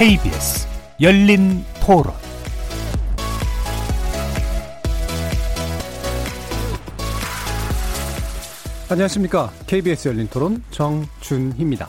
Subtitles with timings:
[0.00, 0.66] KBS
[1.02, 2.14] 열린 토론
[8.88, 9.50] 안녕하십니까.
[9.66, 11.86] KBS 열린 토론 정준희입니다.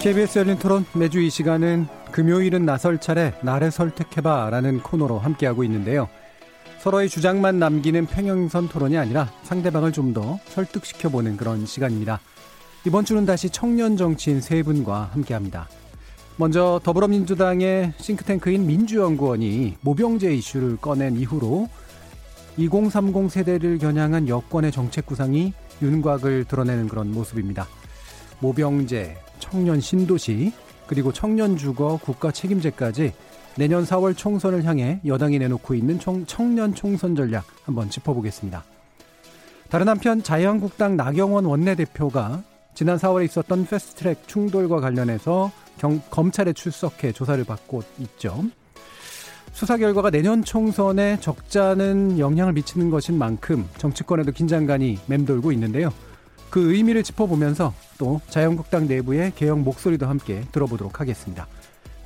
[0.00, 6.08] KBS 열린 토론 매주 이 시간은 금요일은 나설 차례 나를 설득해봐 라는 코너로 함께하고 있는데요.
[6.80, 12.20] 서로의 주장만 남기는 평행선 토론이 아니라 상대방을 좀 더 설득시켜보는 그런 시간입니다.
[12.84, 15.68] 이번 주는 다시 청년 정치인 세 분과 함께합니다.
[16.36, 21.68] 먼저 더불어민주당의 싱크탱크인 민주연구원이 모병제 이슈를 꺼낸 이후로
[22.56, 27.68] 2030 세대를 겨냥한 여권의 정책 구상이 윤곽을 드러내는 그런 모습입니다.
[28.40, 30.52] 모병제, 청년 신도시,
[30.88, 33.12] 그리고 청년 주거 국가 책임제까지
[33.56, 38.64] 내년 4월 총선을 향해 여당이 내놓고 있는 청, 청년 총선 전략 한번 짚어보겠습니다.
[39.70, 42.42] 다른 한편 자유한국당 나경원 원내대표가
[42.74, 48.44] 지난 4월에 있었던 패스트트랙 충돌과 관련해서 경, 검찰에 출석해 조사를 받고 있죠.
[49.52, 55.92] 수사 결과가 내년 총선에 적잖은 영향을 미치는 것인 만큼 정치권에도 긴장감이 맴돌고 있는데요.
[56.48, 61.46] 그 의미를 짚어보면서 또 자유한국당 내부의 개혁 목소리도 함께 들어보도록 하겠습니다.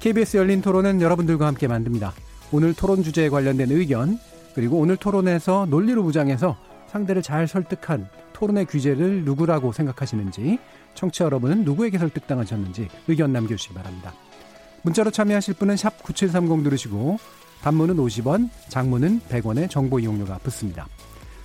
[0.01, 2.12] KBS 열린 토론은 여러분들과 함께 만듭니다.
[2.53, 4.19] 오늘 토론 주제에 관련된 의견,
[4.55, 6.56] 그리고 오늘 토론에서 논리로 무장해서
[6.89, 10.59] 상대를 잘 설득한 토론의 규제를 누구라고 생각하시는지,
[10.95, 14.12] 청취자 여러분은 누구에게 설득당하셨는지 의견 남겨주시기 바랍니다.
[14.83, 17.19] 문자로 참여하실 분은 샵9730 누르시고,
[17.62, 20.87] 단문은 50원, 장문은 100원의 정보 이용료가 붙습니다.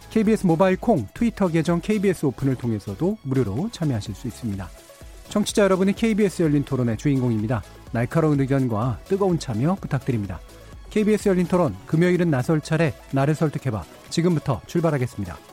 [0.09, 4.69] KBS 모바일 콩, 트위터 계정 KBS 오픈을 통해서도 무료로 참여하실 수 있습니다.
[5.30, 7.64] 청취자 여러분이 KBS 열린 토론의 주인공입니다.
[7.94, 10.42] 날카로운 의견과 뜨거운 참여 부탁드립니다.
[10.89, 15.50] KBS 열린 토론 금요일은 나설 차례 나를 설득해봐 지금부터 출발하겠습니다.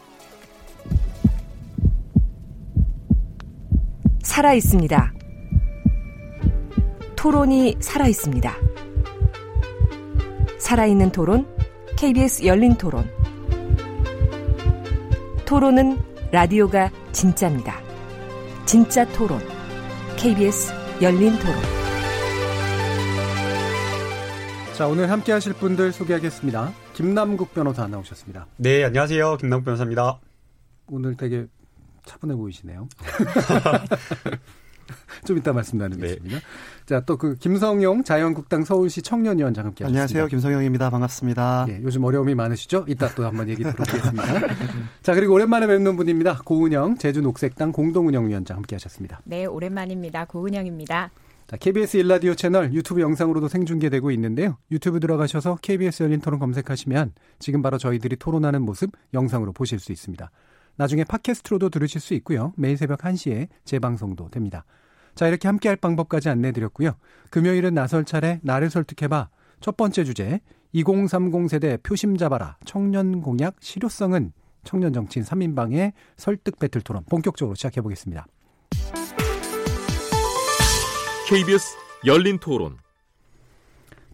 [4.38, 5.14] 살아 있습니다.
[7.16, 8.54] 토론이 살아 있습니다.
[10.60, 11.44] 살아있는 토론
[11.96, 13.10] KBS 열린 토론
[15.44, 15.98] 토론은
[16.30, 17.80] 라디오가 진짜입니다.
[18.64, 19.40] 진짜 토론
[20.16, 20.72] KBS
[21.02, 21.56] 열린 토론
[24.76, 26.72] 자 오늘 함께 하실 분들 소개하겠습니다.
[26.92, 28.46] 김남국 변호사 나오셨습니다.
[28.58, 30.20] 네 안녕하세요 김남국 변호사입니다.
[30.86, 31.48] 오늘 되게
[32.08, 32.88] 차분해 보이시네요.
[35.26, 36.36] 좀 이따 말씀 나누겠습니다.
[36.36, 36.42] 네.
[36.86, 40.00] 자, 또 그 김성용 자유한국당 서울시 청년위원장 함께 하셨습니다.
[40.02, 40.26] 안녕하세요.
[40.28, 40.88] 김성용입니다.
[40.88, 41.66] 반갑습니다.
[41.68, 42.86] 예, 요즘 어려움이 많으시죠?
[42.88, 44.24] 이따 또 한번 얘기 들어보겠습니다.
[45.02, 46.40] 자, 그리고 오랜만에 뵙는 분입니다.
[46.44, 49.20] 고은영 제주 녹색당 공동운영위원장 함께 하셨습니다.
[49.24, 50.24] 네, 오랜만입니다.
[50.26, 51.10] 고은영입니다.
[51.48, 54.56] 자, KBS 일라디오 채널 유튜브 영상으로도 생중계되고 있는데요.
[54.70, 60.30] 유튜브 들어가셔서 KBS 열린 토론 검색하시면 지금 바로 저희들이 토론하는 모습 영상으로 보실 수 있습니다.
[60.78, 62.52] 나중에 팟캐스트로도 들으실 수 있고요.
[62.56, 64.64] 매일 새벽 1시에 재방송도 됩니다.
[65.14, 66.92] 자, 이렇게 함께 할 방법까지 안내 드렸고요.
[67.30, 69.28] 금요일은 나설 차례 나를 설득해봐.
[69.60, 70.40] 첫 번째 주제
[70.72, 72.56] 2030 세대 표심 잡아라.
[72.64, 78.26] 청년 공약 실효성은 청년 정치인 3인방의 설득 배틀 토론 본격적으로 시작해 보겠습니다.
[81.28, 82.78] KBS 열린 토론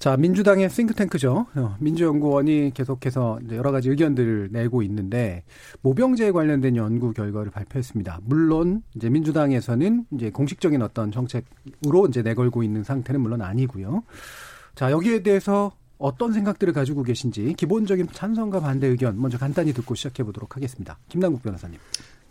[0.04, 1.46] 자, 민주당의 싱크탱크죠.
[1.54, 5.44] 어, 민주연구원이 계속해서 여러 가지 의견들을 내고 있는데
[5.80, 8.20] 모병제에 관련된 연구 결과를 발표했습니다.
[8.24, 14.02] 물론 이제 민주당에서는 이제 공식적인 어떤 정책으로 이제 내걸고 있는 상태는 물론 아니고요.
[14.74, 20.22] 자, 여기에 대해서 어떤 생각들을 가지고 계신지 기본적인 찬성과 반대 의견 먼저 간단히 듣고 시작해
[20.22, 20.98] 보도록 하겠습니다.
[21.08, 21.78] 김남국 변호사님.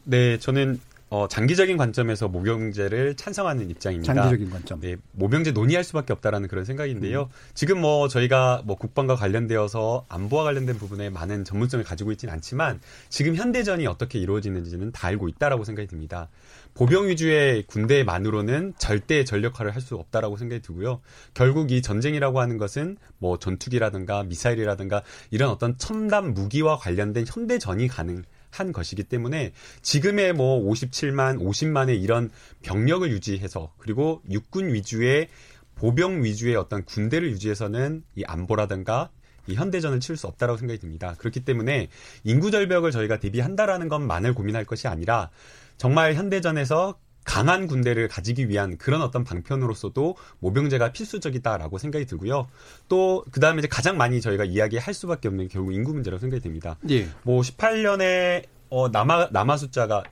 [0.04, 0.80] 네, 저는
[1.14, 4.16] 어, 장기적인 관점에서 모병제를 찬성하는 입장입니다.
[4.16, 4.80] 장기적인 관점.
[4.80, 7.22] 네, 모병제 논의할 수밖에 없다라는 그런 생각인데요.
[7.22, 7.52] 음.
[7.54, 13.36] 지금 뭐 저희가 뭐 국방과 관련되어서 안보와 관련된 부분에 많은 전문성을 가지고 있지는 않지만 지금
[13.36, 16.30] 현대전이 어떻게 이루어지는지는 다 알고 있다라고 생각이 듭니다.
[16.74, 21.02] 보병 위주의 군대만으로는 절대 전력화를 할 수 없다라고 생각이 들고요.
[21.34, 28.24] 결국 이 전쟁이라고 하는 것은 뭐 전투기라든가 미사일이라든가 이런 어떤 첨단 무기와 관련된 현대전이 가능
[28.54, 29.52] 한 것이기 때문에
[29.82, 32.30] 지금의 뭐 57만, 50만의 이런
[32.62, 35.28] 병력을 유지해서 그리고 육군 위주의
[35.76, 39.10] 보병 위주의 어떤 군대를 유지해서는 이 안보라든가
[39.48, 41.16] 이 현대전을 치를 수 없다라고 생각이 듭니다.
[41.18, 41.90] 그렇기 때문에
[42.24, 45.32] 인구 절벽을 저희가 대비한다라는 것만을 고민할 것이 아니라
[45.78, 52.48] 정말 현대전에서 강한 군대를 가지기 위한 그런 어떤 방편으로서도 모병제가 필수적이다라고 생각이 들고요.
[52.90, 56.78] 또 그다음에 이제 가장 많이 저희가 이야기할 수밖에 없는 결국 인구 문제라고 생각이 됩니다.
[56.90, 57.08] 예.
[57.24, 60.04] 뭐 18년에 어 남아 남아 숫자가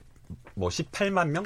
[0.54, 1.44] 뭐 18만 명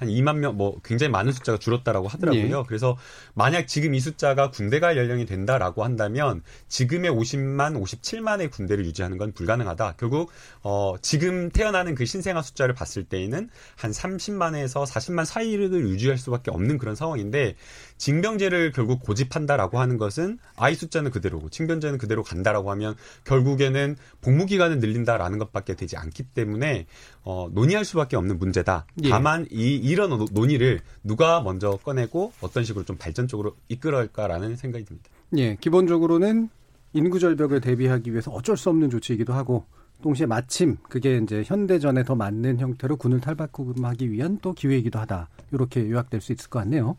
[0.00, 2.58] 한 2만 명, 뭐 굉장히 많은 숫자가 줄었다라고 하더라고요.
[2.58, 2.62] 예.
[2.66, 2.96] 그래서
[3.34, 9.32] 만약 지금 이 숫자가 군대 갈 연령이 된다라고 한다면 지금의 50만, 57만의 군대를 유지하는 건
[9.32, 9.96] 불가능하다.
[9.98, 10.30] 결국
[10.62, 16.78] 어 지금 태어나는 그 신생아 숫자를 봤을 때에는 한 30만에서 40만 사이를 유지할 수밖에 없는
[16.78, 17.56] 그런 상황인데
[18.00, 22.94] 징병제를 결국 고집한다라고 하는 것은 아이 숫자는 그대로고 징병제는 그대로 간다라고 하면
[23.24, 26.86] 결국에는 복무 기간을 늘린다라는 것밖에 되지 않기 때문에
[27.24, 28.86] 어 논의할 수밖에 없는 문제다.
[29.04, 29.10] 예.
[29.10, 34.86] 다만 이 이런 노- 논의를 누가 먼저 꺼내고 어떤 식으로 좀 발전 적으로 이끌어갈까라는 생각이
[34.86, 35.10] 듭니다.
[35.36, 36.48] 예, 기본적으로는
[36.94, 39.66] 인구 절벽을 대비하기 위해서 어쩔 수 없는 조치이기도 하고
[40.02, 45.28] 동시에 마침 그게 이제 현대전에 더 맞는 형태로 군을 탈바꿈하기 위한 또 기회이기도 하다.
[45.52, 46.96] 이렇게 요약될 수 있을 것 같네요.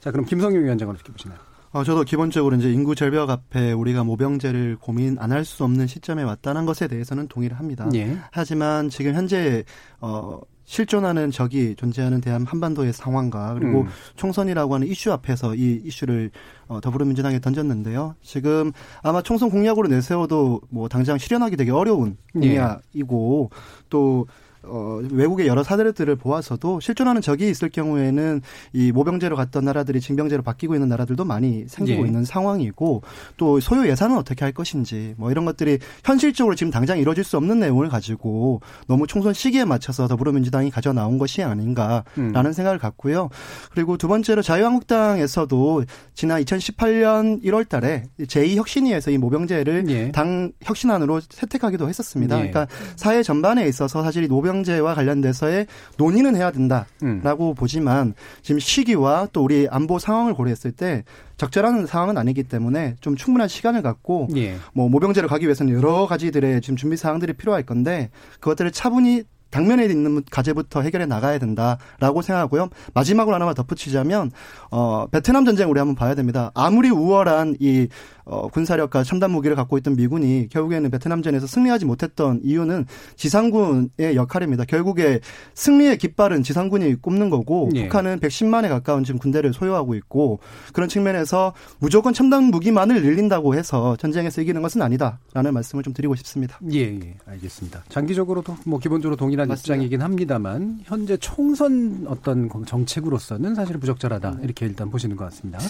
[0.00, 1.38] 자, 그럼 김성용 위원장은 어떻게 보시나요?
[1.70, 6.22] 어, 저도 기본적으로 이제 인구 절벽 앞에 우리가 모병제를 고민 안 할 수 없는 시점에
[6.22, 7.88] 왔다는 것에 대해서는 동의를 합니다.
[7.94, 8.16] 예.
[8.32, 9.64] 하지만 지금 현재
[10.00, 13.86] 어 실존하는 적이 존재하는 대한 한반도의 상황과 그리고 음.
[14.16, 16.30] 총선이라고 하는 이슈 앞에서 이 이슈를
[16.68, 18.14] 어, 더불어민주당에 던졌는데요.
[18.22, 18.72] 지금
[19.02, 22.48] 아마 총선 공약으로 내세워도 뭐 당장 실현하기 되게 어려운 예.
[22.48, 23.50] 공약이고
[23.90, 24.26] 또
[24.68, 28.42] 어, 외국의 여러 사례들을 보아서도 실존하는 적이 있을 경우에는
[28.72, 32.06] 이 모병제로 갔던 나라들이 징병제로 바뀌고 있는 나라들도 많이 생기고 예.
[32.06, 33.02] 있는 상황이고
[33.36, 37.60] 또 소요 예산은 어떻게 할 것인지 뭐 이런 것들이 현실적으로 지금 당장 이루어질 수 없는
[37.60, 42.52] 내용을 가지고 너무 총선 시기에 맞춰서 더불어민주당이 가져 나온 것이 아닌가라는 음.
[42.52, 43.30] 생각을 갖고요.
[43.72, 45.84] 그리고 두 번째로 자유한국당에서도
[46.14, 50.12] 지난 2018년 1월 달에 제2혁신위에서 이 모병제를 예.
[50.12, 52.36] 당 혁신안으로 채택하기도 했었습니다.
[52.36, 52.50] 예.
[52.50, 52.66] 그러니까
[52.96, 55.66] 사회 전반에 있어서 사실 이 노병 제와 관련돼서의
[55.96, 57.54] 논의는 해야 된다라고 음.
[57.54, 61.04] 보지만 지금 시기와 또 우리 안보 상황을 고려했을 때
[61.36, 64.56] 적절한 상황은 아니기 때문에 좀 충분한 시간을 갖고 예.
[64.74, 68.10] 뭐 모병제를 가기 위해서는 여러 가지들의 지금 준비 사항들이 필요할 건데
[68.40, 72.68] 그것들을 차분히 당면에 있는 과제부터 해결해 나가야 된다라고 생각하고요.
[72.94, 74.30] 마지막으로 하나만 덧붙이자면
[74.70, 76.50] 어 베트남 전쟁 우리 한번 봐야 됩니다.
[76.54, 77.88] 아무리 우월한 이
[78.28, 82.84] 어, 군사력과 첨단 무기를 갖고 있던 미군이 결국에는 베트남전에서 승리하지 못했던 이유는
[83.16, 84.66] 지상군의 역할입니다.
[84.66, 85.20] 결국에
[85.54, 87.84] 승리의 깃발은 지상군이 꼽는 거고 예.
[87.84, 90.40] 북한은 110만에 가까운 지금 군대를 소유하고 있고
[90.74, 96.58] 그런 측면에서 무조건 첨단 무기만을 늘린다고 해서 전쟁에서 이기는 것은 아니다라는 말씀을 좀 드리고 싶습니다.
[96.70, 97.84] 예, 예, 알겠습니다.
[97.88, 99.74] 장기적으로도 뭐 기본적으로 동 일한 맞습니다.
[99.74, 105.60] 입장이긴 합니다만 현재 총선 어떤 정책으로서는 사실 부적절하다 이렇게 일단 보시는 것 같습니다.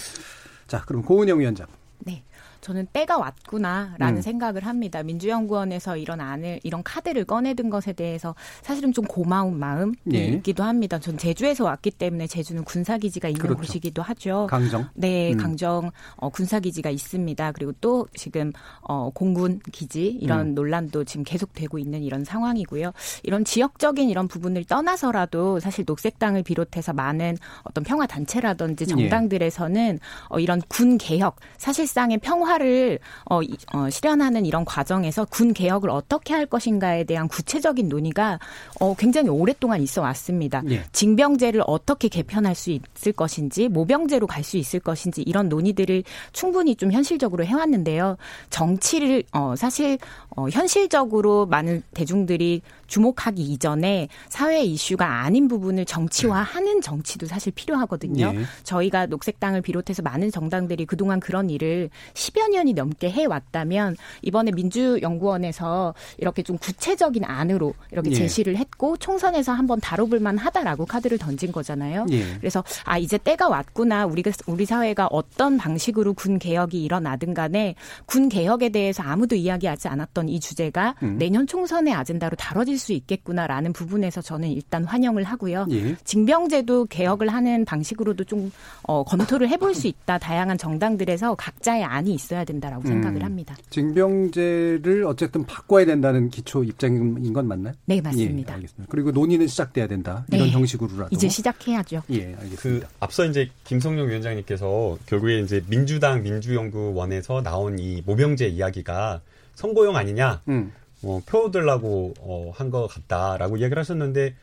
[0.67, 1.67] 자, 그럼 고은영 위원장.
[1.99, 2.23] 네.
[2.61, 4.21] 저는 때가 왔구나라는 음.
[4.21, 5.01] 생각을 합니다.
[5.03, 10.25] 민주연구원에서 이런 안을 이런 카드를 꺼내든 것에 대해서 사실은 좀 고마운 마음이 예.
[10.25, 10.99] 있기도 합니다.
[10.99, 13.59] 전 제주에서 왔기 때문에 제주는 군사기지가 있는 그렇죠.
[13.59, 14.47] 곳이기도 하죠.
[14.49, 14.87] 강정.
[14.93, 15.37] 네, 음.
[15.37, 17.51] 강정 어, 군사기지가 있습니다.
[17.53, 18.51] 그리고 또 지금
[18.81, 20.55] 어, 공군 기지 이런 음.
[20.55, 22.91] 논란도 지금 계속되고 있는 이런 상황이고요.
[23.23, 28.87] 이런 지역적인 이런 부분을 떠나서라도 사실 녹색당을 비롯해서 많은 어떤 평화 단체라든지 예.
[28.87, 35.53] 정당들에서는 어, 이런 군 개혁 사실상의 평화 를 어, 이- 어, 실현하는 이런 과정에서 군
[35.53, 38.39] 개혁을 어떻게 할 것인가에 대한 구체적인 논의가
[38.79, 40.63] 어, 굉장히 오랫동안 있어 왔습니다.
[40.69, 40.83] 예.
[40.91, 46.03] 징병제를 어떻게 개편할 수 있을 것인지 모병제로 갈 수 있을 것인지 이런 논의들을
[46.33, 48.17] 충분히 좀 현실적으로 해왔는데요.
[48.49, 49.97] 정치를 어 사실
[50.35, 58.33] 어 현실적으로 많은 대중들이 주목하기 이전에 사회 이슈가 아닌 부분을 정치화하는 정치도 사실 필요하거든요.
[58.35, 58.41] 예.
[58.63, 66.43] 저희가 녹색당을 비롯해서 많은 정당들이 그동안 그런 일을 10여 년이 넘게 해왔다면 이번에 민주연구원에서 이렇게
[66.43, 68.15] 좀 구체적인 안으로 이렇게 예.
[68.15, 72.07] 제시를 했고 총선에서 한번 다뤄볼 만하다라고 카드를 던진 거잖아요.
[72.09, 72.37] 예.
[72.39, 77.75] 그래서 아 이제 때가 왔구나 우리가 우리 사회가 어떤 방식으로 군 개혁이 일어나든 간에
[78.05, 81.17] 군 개혁에 대해서 아무도 이야기하지 않았던 이 주제가 음.
[81.19, 85.67] 내년 총선의 아젠다로 다뤄질 수 있겠구나라는 부분에서 저는 일단 환영을 하고요.
[85.71, 85.95] 예.
[86.03, 88.51] 징병제도 개혁을 하는 방식으로도 좀
[88.83, 90.17] 어, 검토를 해볼 수 있다.
[90.17, 92.87] 다양한 정당들에서 각자의 안이 있어야 된다라고 음.
[92.87, 93.55] 생각을 합니다.
[93.69, 97.73] 징병제를 어쨌든 바꿔야 된다는 기초 입장인 건 맞나요?
[97.85, 98.53] 네 맞습니다.
[98.53, 98.89] 예, 알겠습니다.
[98.89, 100.25] 그리고 논의는 시작돼야 된다.
[100.31, 100.51] 이런 네.
[100.51, 101.09] 형식으로라도.
[101.11, 102.01] 이제 시작해야죠.
[102.11, 102.87] 예, 그 알겠습니다.
[102.99, 109.21] 앞서 이제 김성용 위원장님께서 결국에 이제 민주당 민주연구원에서 나온 이 모병제 이야기가
[109.55, 110.71] 선거용 아니냐, 음.
[111.01, 114.35] 뭐표 들라고 어, 한 것 같다라고 이야기를 하셨는데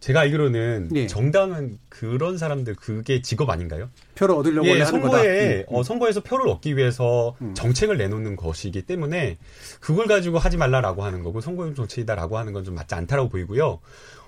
[0.00, 1.06] 제가 알기로는 예.
[1.06, 3.88] 정당은 그런 사람들 그게 직업 아닌가요?
[4.16, 4.84] 표를 얻으려고 예.
[4.84, 7.54] 선거에 음, 어, 선거에서 표를 얻기 위해서 음.
[7.54, 9.38] 정책을 내놓는 것이기 때문에
[9.80, 13.80] 그걸 가지고 하지 말라라고 하는 거고 선거용 정책이다라고 하는 건 좀 맞지 않다라고 보이고요.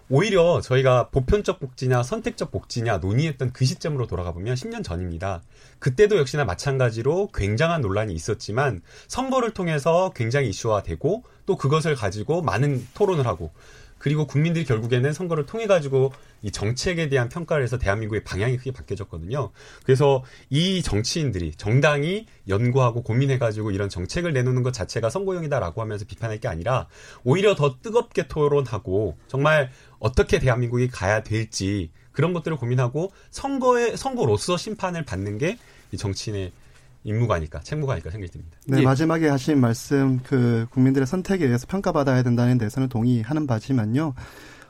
[0.09, 5.43] 오히려 저희가 보편적 복지냐 선택적 복지냐 논의했던 그 시점으로 돌아가 보면 10년 전입니다.
[5.81, 13.27] 그때도 역시나 마찬가지로 굉장한 논란이 있었지만 선거를 통해서 굉장히 이슈화되고 또 그것을 가지고 많은 토론을
[13.27, 13.51] 하고
[13.99, 19.51] 그리고 국민들이 결국에는 선거를 통해 가지고 이 정책에 대한 평가를 해서 대한민국의 방향이 크게 바뀌어졌거든요.
[19.85, 26.39] 그래서 이 정치인들이 정당이 연구하고 고민해 가지고 이런 정책을 내놓는 것 자체가 선거용이다라고 하면서 비판할
[26.39, 26.87] 게 아니라
[27.25, 35.05] 오히려 더 뜨겁게 토론하고 정말 어떻게 대한민국이 가야 될지 그런 것들을 고민하고 선거에 선거로서 심판을
[35.05, 35.59] 받는 게
[35.93, 36.53] 이 정치인의
[37.05, 38.59] 임무가 아닐까, 책무가 아닐까 생각이 듭니다.
[38.67, 38.83] 네, 예.
[38.83, 44.15] 마지막에 하신 말씀 그 국민들의 선택에 의해서 평가받아야 된다는 데서는 동의하는 바지만요.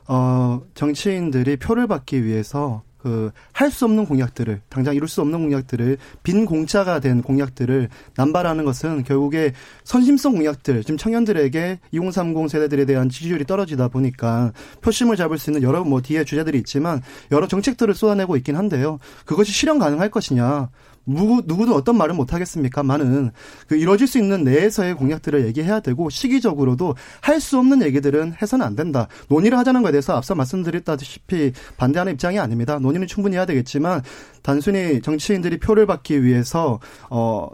[0.09, 5.99] 어, 정치인들이 표를 받기 위해서 그 할 수 없는 공약들을 당장 이룰 수 없는 공약들을
[6.23, 9.53] 빈 공짜가 된 공약들을 남발하는 것은 결국에
[9.85, 15.85] 선심성 공약들 지금 청년들에게 2030 세대들에 대한 지지율이 떨어지다 보니까 표심을 잡을 수 있는 여러
[15.85, 18.99] 뭐 뒤에 주제들이 있지만 여러 정책들을 쏟아내고 있긴 한데요.
[19.25, 20.71] 그것이 실현 가능할 것이냐
[21.07, 23.31] 누구, 누구도 어떤 말을 못 하겠습니까만은
[23.69, 28.75] 그 이루어질 수 있는 내에서의 공약들을 얘기해야 되고 시기적으로도 할 수 없는 얘기들은 해서는 안
[28.75, 29.07] 된다.
[29.29, 32.79] 논의를 하자는 것에 대해서 앞서 말씀드렸다시피 반대하는 입장이 아닙니다.
[32.79, 34.03] 논의는 충분히 해야 되겠지만
[34.43, 37.49] 단순히 정치인들이 표를 받기 위해서 어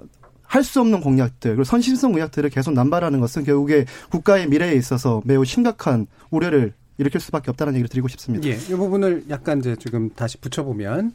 [0.45, 6.07] 할수 없는 공약들, 그리고 선심성 공약들을 계속 남발하는 것은 결국에 국가의 미래에 있어서 매우 심각한
[6.31, 8.47] 우려를 일으킬 수밖에 없다는 얘기를 드리고 싶습니다.
[8.49, 11.13] 예, 이 부분을 약간 이제 지금 다시 붙여보면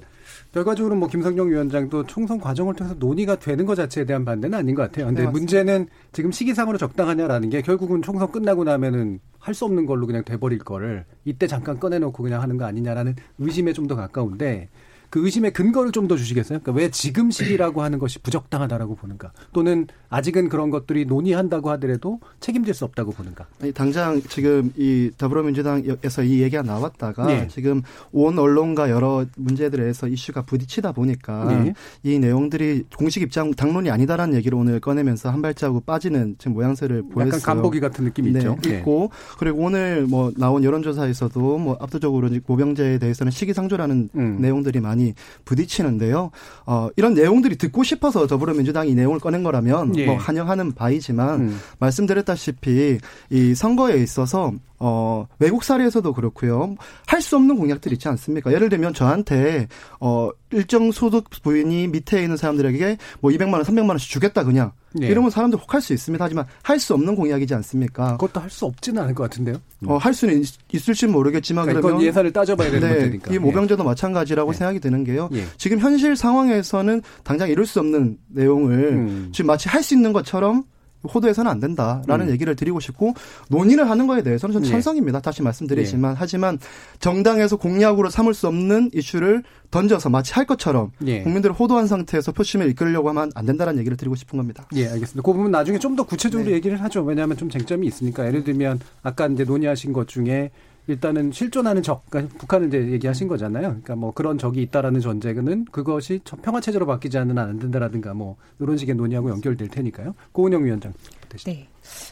[0.58, 4.82] 결과적으로 뭐 김성경 위원장도 총선 과정을 통해서 논의가 되는 것 자체에 대한 반대는 아닌 것
[4.82, 5.06] 같아요.
[5.06, 5.30] 근데 네.
[5.30, 10.58] 문제는 지금 시기상으로 적당하냐라는 게 결국은 총선 끝나고 나면은 할 수 없는 걸로 그냥 돼버릴
[10.60, 14.68] 거를 이때 잠깐 꺼내놓고 그냥 하는 거 아니냐라는 의심에 좀 더 가까운데
[15.10, 16.60] 그 의심의 근거를 좀 더 주시겠어요?
[16.60, 19.34] 그러니까 왜 지금 시기라고 하는 것이 부적당하다라고 보는가?
[19.52, 23.46] 또는 아직은 그런 것들이 논의한다고 하더라도 책임질 수 없다고 보는가?
[23.62, 27.48] 아니, 당장 지금 이 더불어민주당에서 이 얘기가 나왔다가 예.
[27.50, 27.82] 지금
[28.14, 31.74] 온 언론과 여러 문제들에서 이슈가 부딪히다 보니까 예.
[32.10, 37.28] 이 내용들이 공식 입장 당론이 아니다라는 얘기를 오늘 꺼내면서 한 발자국 빠지는 지금 모양새를 보였어요.
[37.28, 38.58] 약간 간보기 같은 느낌이 네, 있죠.
[38.68, 38.78] 예.
[38.78, 44.38] 있고 그리고 오늘 뭐 나온 여론조사에서도 뭐 압도적으로 모병제에 대해서는 시기상조라는 음.
[44.40, 44.97] 내용들이 많이
[45.46, 46.32] 부딪히는데요.
[46.66, 50.06] 어, 이런 내용들이 듣고 싶어서 더불어민주당이 이 내용을 꺼낸 거라면 예.
[50.06, 51.60] 뭐 환영하는 바이지만 음.
[51.80, 53.00] 말씀드렸다시피
[53.30, 56.76] 이 선거에 있어서 어 외국 사례에서도 그렇고요.
[57.08, 58.54] 할 수 없는 공약들 있지 않습니까?
[58.54, 59.68] 예를 들면 저한테
[60.00, 64.72] 어 일정 소득 부인이 밑에 있는 사람들에게 뭐 200만 원, 300만 원씩 주겠다 그냥.
[65.02, 65.08] 예.
[65.08, 66.24] 이러면 사람들 혹할 수 있습니다.
[66.24, 68.12] 하지만 할 수 없는 공약이지 않습니까?
[68.18, 69.58] 그것도 할 수 없지는 않을 것 같은데요.
[69.88, 73.34] 어, 할 수는 있, 있을지 모르겠지만 그러니까 그러면 예산을 따져봐야 되는 네, 문제니까.
[73.34, 74.58] 이 모병제도 마찬가지라고 예.
[74.58, 75.30] 생각이 드는 게요.
[75.34, 75.44] 예.
[75.58, 79.30] 지금 현실 상황에서는 당장 이룰 수 없는 내용을 음.
[79.34, 80.64] 지금 마치 할 수 있는 것처럼
[81.04, 82.32] 호도해서는 안 된다라는 음.
[82.32, 83.14] 얘기를 드리고 싶고
[83.50, 84.72] 논의를 하는 거에 대해서는 저는 예.
[84.72, 85.20] 찬성입니다.
[85.20, 86.58] 다시 말씀드리지만 하지만
[87.00, 91.22] 정당에서 공약으로 삼을 수 없는 이슈를 던져서 마치 할 것처럼 예.
[91.24, 94.66] 국민들을 호도한 상태에서 표심을 이끌려고 하면 안 된다는 얘기를 드리고 싶은 겁니다.
[94.76, 95.22] 예, 알겠습니다.
[95.22, 96.56] 그 부분 나중에 좀 더 구체적으로 네.
[96.56, 97.02] 얘기를 하죠.
[97.02, 98.28] 왜냐하면 좀 쟁점이 있으니까.
[98.28, 100.52] 예를 들면 아까 이제 논의하신 것 중에
[100.88, 103.68] 일단은 실존하는 적, 그러니까 북한을 이제 얘기하신 거잖아요.
[103.68, 108.78] 그러니까 뭐 그런 적이 있다라는 전제는 그것이 평화 체제로 바뀌지 않는 안 된다라든가 뭐 이런
[108.78, 110.16] 식의 논의하고 연결될 테니까요.
[110.32, 110.94] 고은영 위원장
[111.30, 111.54] 대신.
[111.54, 111.68] 네.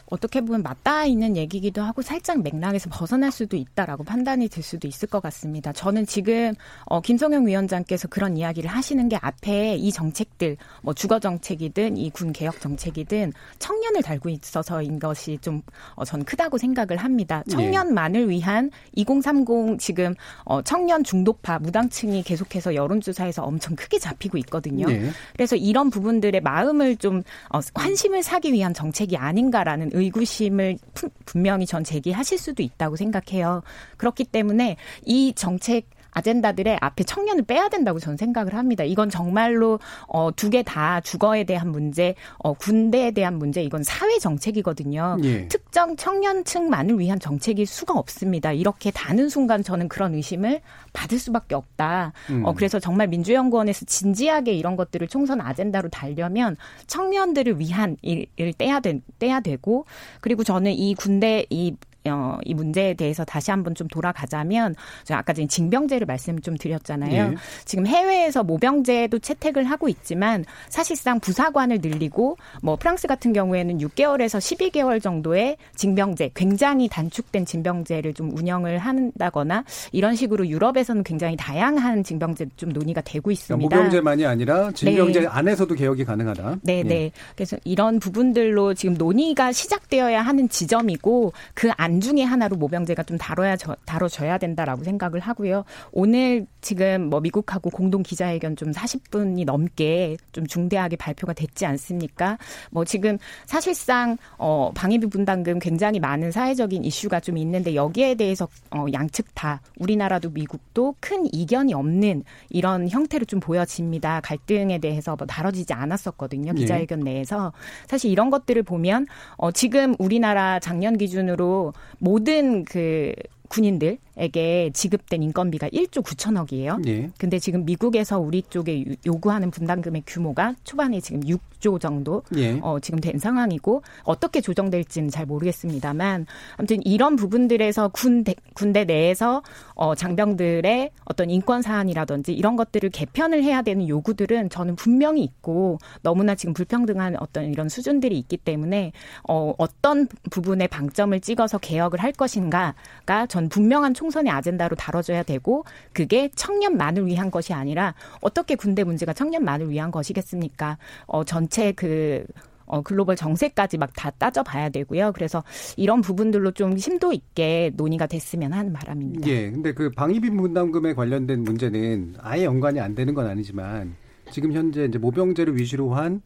[0.06, 5.08] 어떻게 보면 맞닿아 있는 얘기기도 하고 살짝 맥락에서 벗어날 수도 있다라고 판단이 들 수도 있을
[5.08, 5.72] 것 같습니다.
[5.72, 6.54] 저는 지금
[6.86, 12.32] 어, 김성영 위원장께서 그런 이야기를 하시는 게 앞에 이 정책들, 뭐 주거 정책이든 이 군
[12.32, 15.60] 개혁 정책이든 청년을 달고 있어서인 것이 좀
[15.94, 17.42] 어, 전 크다고 생각을 합니다.
[17.46, 17.50] 예.
[17.50, 20.14] 청년만을 위한 2030 지금
[20.44, 24.86] 어, 청년 중도파 무당층이 계속해서 여론조사에서 엄청 크게 잡히고 있거든요.
[24.90, 25.10] 예.
[25.34, 31.66] 그래서 이런 부분들의 마음을 좀 어, 환심을 사기 위한 정책이 아닌가 라는 의구심을 푸- 분명히
[31.66, 33.62] 전 제기하실 수도 있다고 생각해요.
[33.96, 38.84] 그렇기 때문에 이 정책 아젠다들의 앞에 청년을 빼야 된다고 저는 생각을 합니다.
[38.84, 44.18] 이건 정말로 어, 두 개 다 주거에 대한 문제, 어, 군대에 대한 문제, 이건 사회
[44.18, 45.18] 정책이거든요.
[45.24, 45.48] 예.
[45.48, 48.52] 특정 청년층만을 위한 정책일 수가 없습니다.
[48.52, 50.60] 이렇게 다는 순간 저는 그런 의심을
[50.92, 52.12] 받을 수밖에 없다.
[52.30, 52.44] 음.
[52.46, 56.56] 어, 그래서 정말 민주연구원에서 진지하게 이런 것들을 총선 아젠다로 달려면
[56.86, 59.84] 청년들을 위한 일을 떼야, 되, 떼야 되고
[60.20, 61.76] 그리고 저는 이 군대 이
[62.08, 67.32] 어, 이 문제에 대해서 다시 한번 좀 돌아가자면 저 아까 전에 징병제를 말씀을 좀 드렸잖아요.
[67.32, 67.34] 예.
[67.64, 75.02] 지금 해외에서 모병제도 채택을 하고 있지만 사실상 부사관을 늘리고 뭐 프랑스 같은 경우에는 6개월에서 12개월
[75.02, 82.70] 정도의 징병제, 굉장히 단축된 징병제를 좀 운영을 한다거나 이런 식으로 유럽에서는 굉장히 다양한 징병제 좀
[82.70, 83.56] 논의가 되고 있습니다.
[83.56, 85.26] 그러니까 모병제만이 아니라 징병제 네.
[85.26, 86.58] 안에서도 개혁이 가능하다.
[86.62, 86.82] 네, 예.
[86.82, 87.10] 네.
[87.34, 94.36] 그래서 이런 부분들로 지금 논의가 시작되어야 하는 지점이고 그단 중에 하나로 모병제가 좀 다뤄야 다뤄져야
[94.36, 95.64] 된다라고 생각을 하고요.
[95.92, 102.36] 오늘 지금 뭐 미국하고 공동 기자회견 좀 40분이 넘게 좀 중대하게 발표가 됐지 않습니까?
[102.70, 108.84] 뭐 지금 사실상 어 방위비 분담금 굉장히 많은 사회적인 이슈가 좀 있는데 여기에 대해서 어
[108.92, 114.20] 양측 다 우리나라도 미국도 큰 이견이 없는 이런 형태로 좀 보여집니다.
[114.20, 116.52] 갈등에 대해서 뭐 다뤄지지 않았었거든요.
[116.56, 116.60] 예.
[116.60, 117.54] 기자회견 내에서
[117.86, 119.06] 사실 이런 것들을 보면
[119.38, 123.14] 어 지금 우리나라 작년 기준으로 모든 그
[123.48, 126.86] 군인들 에게 지급된 인건비가 1조 9천억이에요.
[126.88, 127.10] 예.
[127.18, 132.58] 근데 지금 미국에서 우리 쪽에 요구하는 분담금의 규모가 초반에 지금 6조 정도 예.
[132.62, 139.42] 어, 지금 된 상황이고 어떻게 조정될지는 잘 모르겠습니다만 아무튼 이런 부분들에서 군대, 군대 내에서
[139.74, 146.34] 어, 장병들의 어떤 인권 사안이라든지 이런 것들을 개편을 해야 되는 요구들은 저는 분명히 있고 너무나
[146.34, 148.92] 지금 불평등한 어떤 이런 수준들이 있기 때문에
[149.28, 155.64] 어, 어떤 부분에 방점을 찍어서 개혁을 할 것인가가 전 분명한 총 선의 아젠다로 다뤄져야 되고
[155.92, 160.78] 그게 청년만을 위한 것이 아니라 어떻게 군대 문제가 청년만을 위한 것이겠습니까?
[161.06, 162.24] 어, 전체 그
[162.66, 165.12] 어, 글로벌 정세까지 막 다 따져봐야 되고요.
[165.14, 165.42] 그래서
[165.76, 169.26] 이런 부분들로 좀 심도 있게 논의가 됐으면 하는 바람입니다.
[169.28, 169.50] 예.
[169.50, 173.94] 근데 그 방위비 분담금에 관련된 문제는 아예 연관이 안 되는 건 아니지만
[174.30, 176.20] 지금 현재 이제 모병제를 위주로 한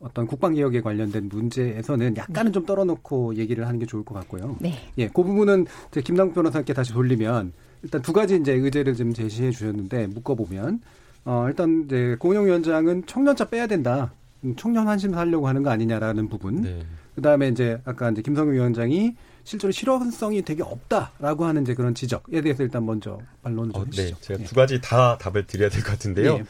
[0.00, 2.54] 어떤 국방 개혁에 관련된 문제에서는 약간은 네.
[2.54, 4.56] 좀 떨어놓고 얘기를 하는 게 좋을 것 같고요.
[4.60, 4.74] 네.
[4.98, 5.66] 예, 그 부분은
[6.04, 10.80] 김남국 변호사께 다시 돌리면 일단 두 가지 이제 의제를 좀 제시해 주셨는데 묶어보면
[11.24, 14.12] 어, 일단 이제 고은영 위원장은 청년차 빼야 된다.
[14.44, 16.62] 음, 청년 한심 살려고 하는 거 아니냐라는 부분.
[16.62, 16.80] 네.
[17.14, 22.42] 그 다음에 이제 아까 이제 김성규 위원장이 실제로 실효성이 되게 없다라고 하는 이제 그런 지적에
[22.42, 23.90] 대해서 일단 먼저 반론을 좀 어, 네.
[24.02, 24.16] 해주시죠.
[24.16, 24.20] 네.
[24.22, 24.44] 제가 예.
[24.44, 26.34] 두 가지 다 답을 드려야 될 것 같은데요.
[26.34, 26.44] 예.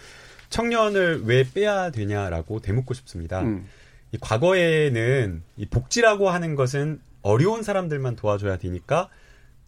[0.56, 3.42] 청년을 왜 빼야 되냐라고 되묻고 싶습니다.
[3.42, 3.68] 음.
[4.12, 9.10] 이 과거에는 이 복지라고 하는 것은 어려운 사람들만 도와줘야 되니까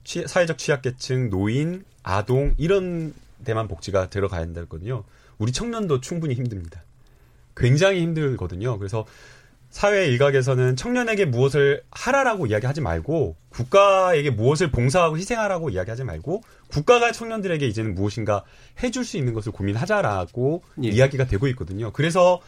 [0.05, 3.13] 취, 사회적 취약계층, 노인, 아동 이런
[3.45, 5.05] 데만 복지가 들어가야 된다거든요.
[5.37, 6.83] 우리 청년도 충분히 힘듭니다.
[7.55, 8.79] 굉장히 힘들거든요.
[8.79, 9.05] 그래서
[9.71, 17.67] 사회 일각에서는 청년에게 무엇을 하라라고 이야기하지 말고 국가에게 무엇을 봉사하고 희생하라고 이야기하지 말고 국가가 청년들에게
[17.67, 18.45] 이제는 무엇인가
[18.83, 20.89] 해줄 수 있는 것을 고민하자라고 예.
[20.89, 21.93] 이야기가 되고 있거든요.
[21.93, 22.41] 그래서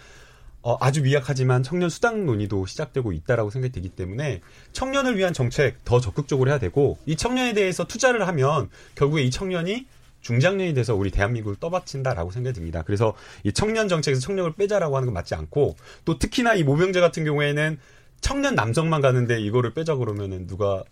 [0.63, 4.41] 어, 아주 미약하지만 청년 수당 논의도 시작되고 있다라고 생각이 되기 때문에
[4.73, 9.87] 청년을 위한 정책 더 적극적으로 해야 되고 이 청년에 대해서 투자를 하면 결국에 이 청년이
[10.21, 12.83] 중장년이 돼서 우리 대한민국을 떠받친다라고 생각이 듭니다.
[12.83, 17.25] 그래서 이 청년 정책에서 청력을 빼자라고 하는 건 맞지 않고 또 특히나 이 모병제 같은
[17.25, 17.79] 경우에는
[18.21, 20.85] 청년 남성만 가는데 이거를 빼자 그러면은 누가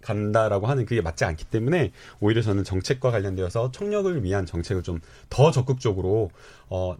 [0.00, 5.50] 간다라고 하는 그게 맞지 않기 때문에 오히려 저는 정책과 관련되어서 청력을 위한 정책을 좀 더
[5.50, 6.30] 적극적으로
[6.68, 6.96] 어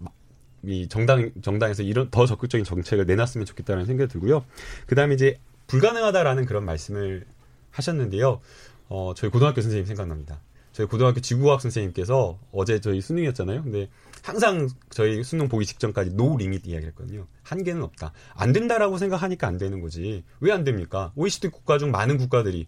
[0.66, 4.44] 이 정당 정당에서 이런 더 적극적인 정책을 내놨으면 좋겠다는 생각이 들고요.
[4.86, 7.26] 그다음에 이제 불가능하다라는 그런 말씀을
[7.70, 8.40] 하셨는데요.
[8.88, 10.40] 어 저희 고등학교 선생님 생각납니다.
[10.74, 13.62] 저희 고등학교 지구과학 선생님께서 어제 저희 수능이었잖아요.
[13.62, 13.88] 근데
[14.22, 17.28] 항상 저희 수능 보기 직전까지 no limit 이야기를 했거든요.
[17.44, 18.12] 한계는 없다.
[18.34, 20.24] 안 된다라고 생각하니까 안 되는 거지.
[20.40, 21.12] 왜 안 됩니까?
[21.14, 22.66] OECD 국가 중 많은 국가들이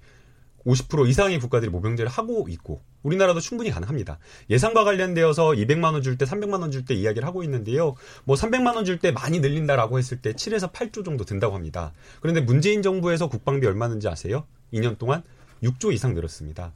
[0.64, 4.18] 50% 이상의 국가들이 모병제를 하고 있고 우리나라도 충분히 가능합니다.
[4.50, 7.96] 예산과 관련되어서 200만 원 줄 때, 300만 원 줄 때 이야기를 하고 있는데요.
[8.24, 11.92] 뭐 300만 원 줄 때 많이 늘린다라고 했을 때 7에서 8조 정도 든다고 합니다.
[12.20, 14.44] 그런데 문재인 정부에서 국방비 얼마 는지 아세요?
[14.72, 15.24] 2년 동안
[15.64, 16.72] 6조 이상 늘었습니다.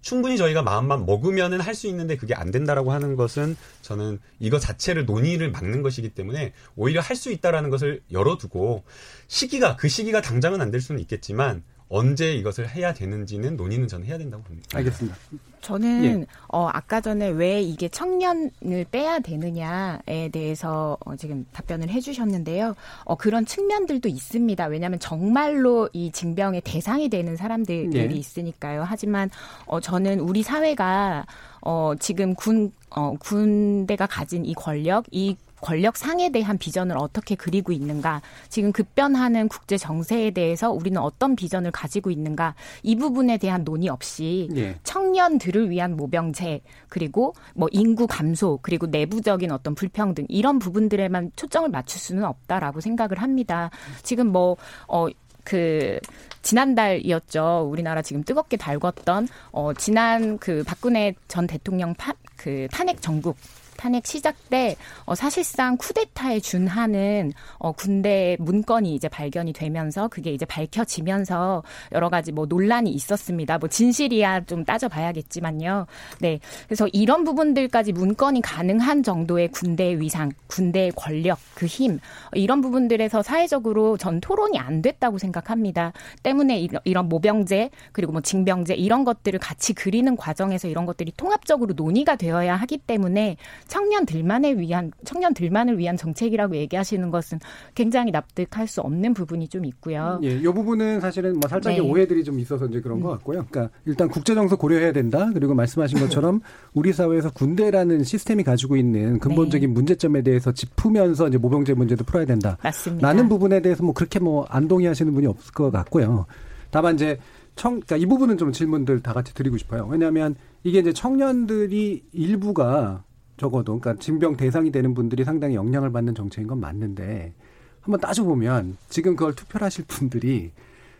[0.00, 5.04] 충분히 저희가 마음만 먹으면은 할 수 있는데 그게 안 된다라고 하는 것은 저는 이거 자체를
[5.06, 8.84] 논의를 막는 것이기 때문에 오히려 할 수 있다라는 것을 열어두고
[9.28, 14.18] 시기가 그 시기가 당장은 안 될 수는 있겠지만 언제 이것을 해야 되는지는 논의는 저는 해야
[14.18, 14.76] 된다고 봅니다.
[14.76, 15.16] 알겠습니다.
[15.60, 16.26] 저는 예.
[16.48, 22.74] 어 아까 전에 왜 이게 청년을 빼야 되느냐에 대해서 어 지금 답변을 해주셨는데요.
[23.04, 24.66] 어 그런 측면들도 있습니다.
[24.66, 28.04] 왜냐하면 정말로 이 징병의 대상이 되는 사람들이 예.
[28.04, 28.84] 있으니까요.
[28.86, 29.30] 하지만
[29.66, 31.26] 어 저는 우리 사회가
[31.62, 37.72] 어 지금 군 어, 군대가 가진 이 권력, 이 권력 상에 대한 비전을 어떻게 그리고
[37.72, 43.88] 있는가, 지금 급변하는 국제 정세에 대해서 우리는 어떤 비전을 가지고 있는가, 이 부분에 대한 논의
[43.88, 44.76] 없이 예.
[44.82, 52.00] 청년들을 위한 모병제, 그리고 뭐 인구 감소, 그리고 내부적인 어떤 불평등, 이런 부분들에만 초점을 맞출
[52.00, 53.70] 수는 없다라고 생각을 합니다.
[54.02, 55.06] 지금 뭐, 어,
[55.44, 55.98] 그
[56.42, 57.68] 지난달이었죠.
[57.70, 63.36] 우리나라 지금 뜨겁게 달궜던 어 지난 그 박근혜 전 대통령 파, 그 탄핵 전국
[63.78, 70.44] 탄핵 시작 때 어, 사실상 쿠데타에 준하는 어, 군대 문건이 이제 발견이 되면서 그게 이제
[70.44, 71.62] 밝혀지면서
[71.92, 73.56] 여러 가지 뭐 논란이 있었습니다.
[73.56, 75.86] 뭐 진실이야 좀 따져봐야겠지만요.
[76.20, 82.00] 네, 그래서 이런 부분들까지 문건이 가능한 정도의 군대의 위상, 군대의 권력, 그 힘
[82.32, 85.92] 이런 부분들에서 사회적으로 전 토론이 안 됐다고 생각합니다.
[86.22, 92.16] 때문에 이런 모병제 그리고 뭐 징병제 이런 것들을 같이 그리는 과정에서 이런 것들이 통합적으로 논의가
[92.16, 93.36] 되어야 하기 때문에
[93.68, 97.38] 청년들만을 위한 청년들만을 위한 정책이라고 얘기하시는 것은
[97.74, 100.20] 굉장히 납득할 수 없는 부분이 좀 있고요.
[100.24, 101.88] 예, 이 부분은 사실은 뭐 살짝의 네.
[101.88, 103.46] 오해들이 좀 있어서 이제 그런 것 같고요.
[103.48, 105.30] 그러니까 일단 국제 정서 고려해야 된다.
[105.32, 106.40] 그리고 말씀하신 것처럼
[106.74, 109.72] 우리 사회에서 군대라는 시스템이 가지고 있는 근본적인 네.
[109.72, 112.58] 문제점에 대해서 짚으면서 이제 모병제 문제도 풀어야 된다.
[112.62, 113.06] 맞습니다.
[113.06, 116.26] 라는 부분에 대해서 뭐 그렇게 뭐 안 동의하시는 분이 없을 것 같고요.
[116.70, 117.18] 다만 이제
[117.56, 119.86] 청, 그러니까 이 부분은 좀 질문들 다 같이 드리고 싶어요.
[119.90, 123.04] 왜냐하면 이게 이제 청년들이 일부가
[123.38, 127.32] 적어도 그러니까 징병 대상이 되는 분들이 상당히 영향을 받는 정책인 건 맞는데
[127.80, 130.50] 한번 따져보면 지금 그걸 투표를 하실 분들이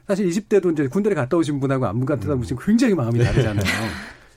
[0.07, 3.64] 사실 20대도 이제 군대를 갔다 오신 분하고 안 갔다 오신 분 굉장히 마음이 다르잖아요.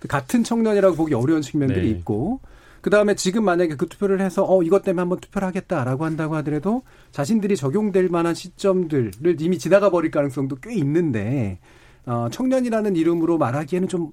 [0.10, 1.98] 같은 청년이라고 보기 어려운 측면들이 네.
[1.98, 2.42] 있고
[2.82, 6.82] 그 다음에 지금 만약에 그 투표를 해서 어 이것 때문에 한번 투표를 하겠다라고 한다고 하더라도
[7.12, 11.60] 자신들이 적용될 만한 시점들을 이미 지나가 버릴 가능성도 꽤 있는데
[12.06, 14.12] 어 청년이라는 이름으로 말하기에는 좀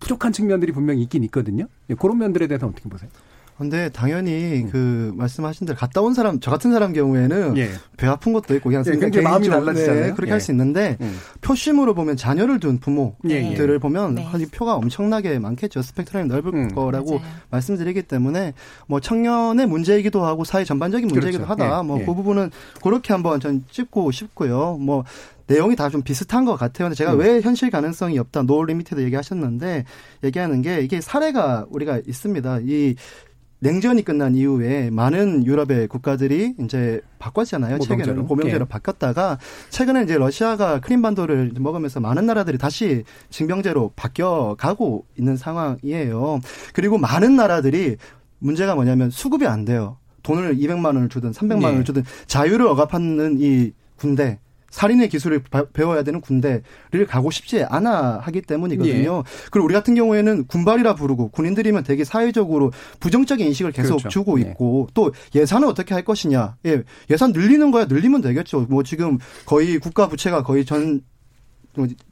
[0.00, 1.66] 부족한 측면들이 분명히 있긴 있거든요.
[1.90, 3.10] 예, 그런 면들에 대해서 어떻게 보세요?
[3.58, 4.70] 근데 당연히 음.
[4.70, 7.70] 그 말씀하신 대로 갔다 온 사람 저 같은 사람 경우에는 예.
[7.96, 10.06] 배 아픈 것도 있고 그냥 예, 굉장히 마음이 개인적으로, 달라지잖아요.
[10.06, 10.32] 네, 그렇게 예.
[10.32, 11.16] 할수 있는데 음.
[11.40, 13.78] 표심으로 보면 자녀를 둔 예, 부모들을 예.
[13.78, 14.24] 보면 네.
[14.24, 15.80] 한 표가 엄청나게 많겠죠.
[15.80, 16.74] 스펙트럼이 넓을 음.
[16.74, 17.32] 거라고 맞아요.
[17.50, 18.52] 말씀드리기 때문에
[18.88, 21.64] 뭐 청년의 문제이기도 하고 사회 전반적인 문제이기도 그렇죠.
[21.64, 21.78] 하다.
[21.78, 22.04] 예, 뭐 예.
[22.04, 22.50] 그 부분은
[22.82, 24.76] 그렇게 한번 전 짚고 싶고요.
[24.78, 25.04] 뭐
[25.46, 26.86] 내용이 다 좀 비슷한 것 같아요.
[26.88, 27.20] 근데 제가 음.
[27.20, 29.84] 왜 현실 가능성이 없다, 노 리미티드 얘기하셨는데
[30.24, 32.60] 얘기하는 게 이게 사례가 우리가 있습니다.
[32.64, 32.94] 이
[33.60, 37.78] 냉전이 끝난 이후에 많은 유럽의 국가들이 이제 바꿨잖아요.
[37.78, 38.68] 최근에는 모병제로 예.
[38.68, 39.38] 바뀌었다가
[39.70, 46.40] 최근에 이제 러시아가 크림반도를 먹으면서 많은 나라들이 다시 징병제로 바뀌어 가고 있는 상황이에요.
[46.74, 47.96] 그리고 많은 나라들이
[48.40, 49.96] 문제가 뭐냐면 수급이 안 돼요.
[50.22, 51.66] 돈을 200만 원을 주든 300만 예.
[51.66, 54.38] 원을 주든 자유를 억압하는 이 군대
[54.70, 56.62] 살인의 기술을 바- 배워야 되는 군대를
[57.08, 59.22] 가고 싶지 않아 하기 때문이거든요.
[59.50, 64.08] 그리고 우리 같은 경우에는 군발이라 부르고 군인들이면 되게 사회적으로 부정적인 인식을 계속 그렇죠.
[64.08, 64.50] 주고 예.
[64.50, 66.56] 있고 또 예산을 어떻게 할 것이냐.
[66.66, 66.82] 예.
[67.10, 68.66] 예산 늘리는 거야 늘리면 되겠죠.
[68.68, 71.00] 뭐 지금 거의 국가 부채가 거의 전뭐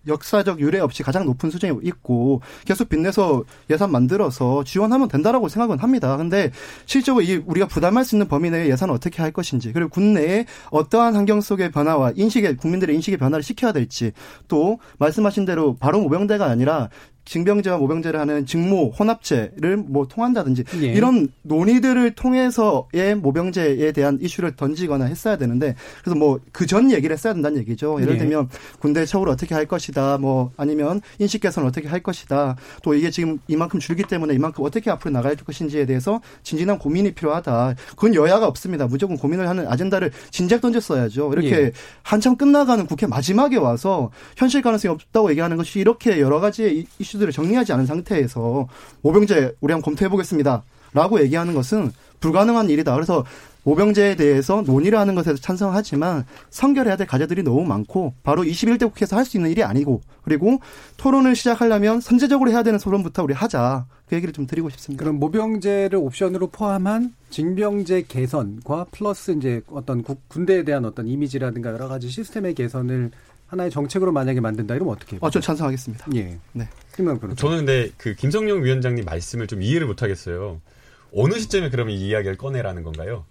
[0.07, 6.17] 역사적 유례 없이 가장 높은 수준에 있고 계속 빚내서 예산 만들어서 지원하면 된다라고 생각은 합니다.
[6.17, 6.51] 근데
[6.87, 11.15] 실제로 이 우리가 부담할 수 있는 범위 내에 예산을 어떻게 할 것인지 그리고 국내에 어떠한
[11.15, 14.13] 환경 속의 변화와 인식의 국민들의 인식의 변화를 시켜야 될지
[14.49, 16.89] 또 말씀하신 대로 바로 모병대가 아니라
[17.25, 20.87] 징병제와 모병제를 하는 직무 혼합제를 뭐 통한다든지 예.
[20.93, 27.33] 이런 논의들을 통해서의 모병제에 대한 이슈를 던지거나 했어야 되는데 그래서 뭐 그 전 얘기를 했어야
[27.35, 28.01] 된다는 얘기죠.
[28.01, 28.19] 예를 예.
[28.19, 28.49] 들면
[28.81, 30.19] 군대 처우를 어떻게 할 것이다.
[30.19, 32.57] 뭐 아니면 인식 개선을 어떻게 할 것이다.
[32.83, 37.75] 또 이게 지금 이만큼 줄기 때문에 이만큼 어떻게 앞으로 나갈 것인지에 대해서 진진한 고민이 필요하다.
[37.91, 38.87] 그건 여야가 없습니다.
[38.87, 41.33] 무조건 고민을 하는 아젠다를 진작 던졌어야죠.
[41.33, 41.73] 이렇게 예.
[42.03, 47.33] 한참 끝나가는 국회 마지막에 와서 현실 가능성이 없다고 얘기하는 것이 이렇게 여러 가지의 이- 이슈들을
[47.33, 48.69] 정리하지 않은 상태에서
[49.03, 50.63] 모병제 우리 한번 검토해 보겠습니다.
[50.93, 52.95] 라고 얘기하는 것은 불가능한 일이다.
[52.95, 53.25] 그래서
[53.65, 59.25] 모병제에 대해서 논의를 하는 것에 찬성하지만 선결해야 될 과제들이 너무 많고 바로 21대 국회에서 할
[59.25, 60.59] 수 있는 일이 아니고 그리고
[60.99, 63.87] 토론을 시작하려면 선제적으로 해야 되는 토론부터 우리 하자.
[64.07, 65.03] 그 얘기를 좀 드리고 싶습니다.
[65.03, 71.89] 그럼 모병제를 옵션으로 포함한 징병제 개선과 플러스 이제 어떤 국- 군대에 대한 어떤 이미지라든가 여러
[71.89, 73.11] 가지 시스템의 개선을
[73.55, 75.21] 하나의 정책으로 만약에 만든다 이러면 어떻게 해요?
[75.23, 76.07] 어, 전 찬성하겠습니다.
[76.17, 76.39] 예.
[76.53, 76.69] 네.
[77.19, 77.35] 그렇죠.
[77.35, 80.61] 저는 근데 그 김성용 위원장님 말씀을 좀 이해를 못 하겠어요.
[81.15, 83.25] 어느 시점에 그러면 이 이야기를 꺼내라는 건가요?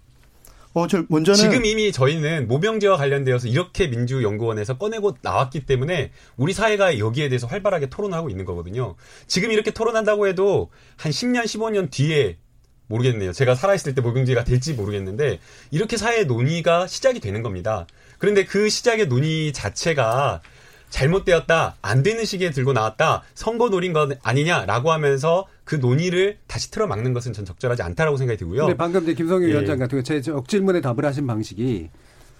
[0.72, 6.98] 어, 저 먼저는 지금 이미 저희는 모병제와 관련되어서 이렇게 민주연구원에서 꺼내고 나왔기 때문에 우리 사회가
[6.98, 8.96] 여기에 대해서 활발하게 토론하고 있는 거거든요.
[9.26, 12.38] 지금 이렇게 토론한다고 해도 한 10년, 15년 뒤에
[12.86, 13.32] 모르겠네요.
[13.32, 15.38] 제가 살아있을 때 모병제가 될지 모르겠는데
[15.70, 17.86] 이렇게 사회 논의가 시작이 되는 겁니다.
[18.24, 20.40] 그런데 그 시작의 논의 자체가
[20.88, 27.12] 잘못되었다, 안 되는 시기에 들고 나왔다, 선거 노린 것 아니냐라고 하면서 그 논의를 다시 틀어막는
[27.12, 28.62] 것은 전 적절하지 않다라고 생각이 들고요.
[28.62, 29.52] 근데 방금 이제 김성일 예.
[29.52, 31.90] 위원장 같은 경우 제 역질문에 답을 하신 방식이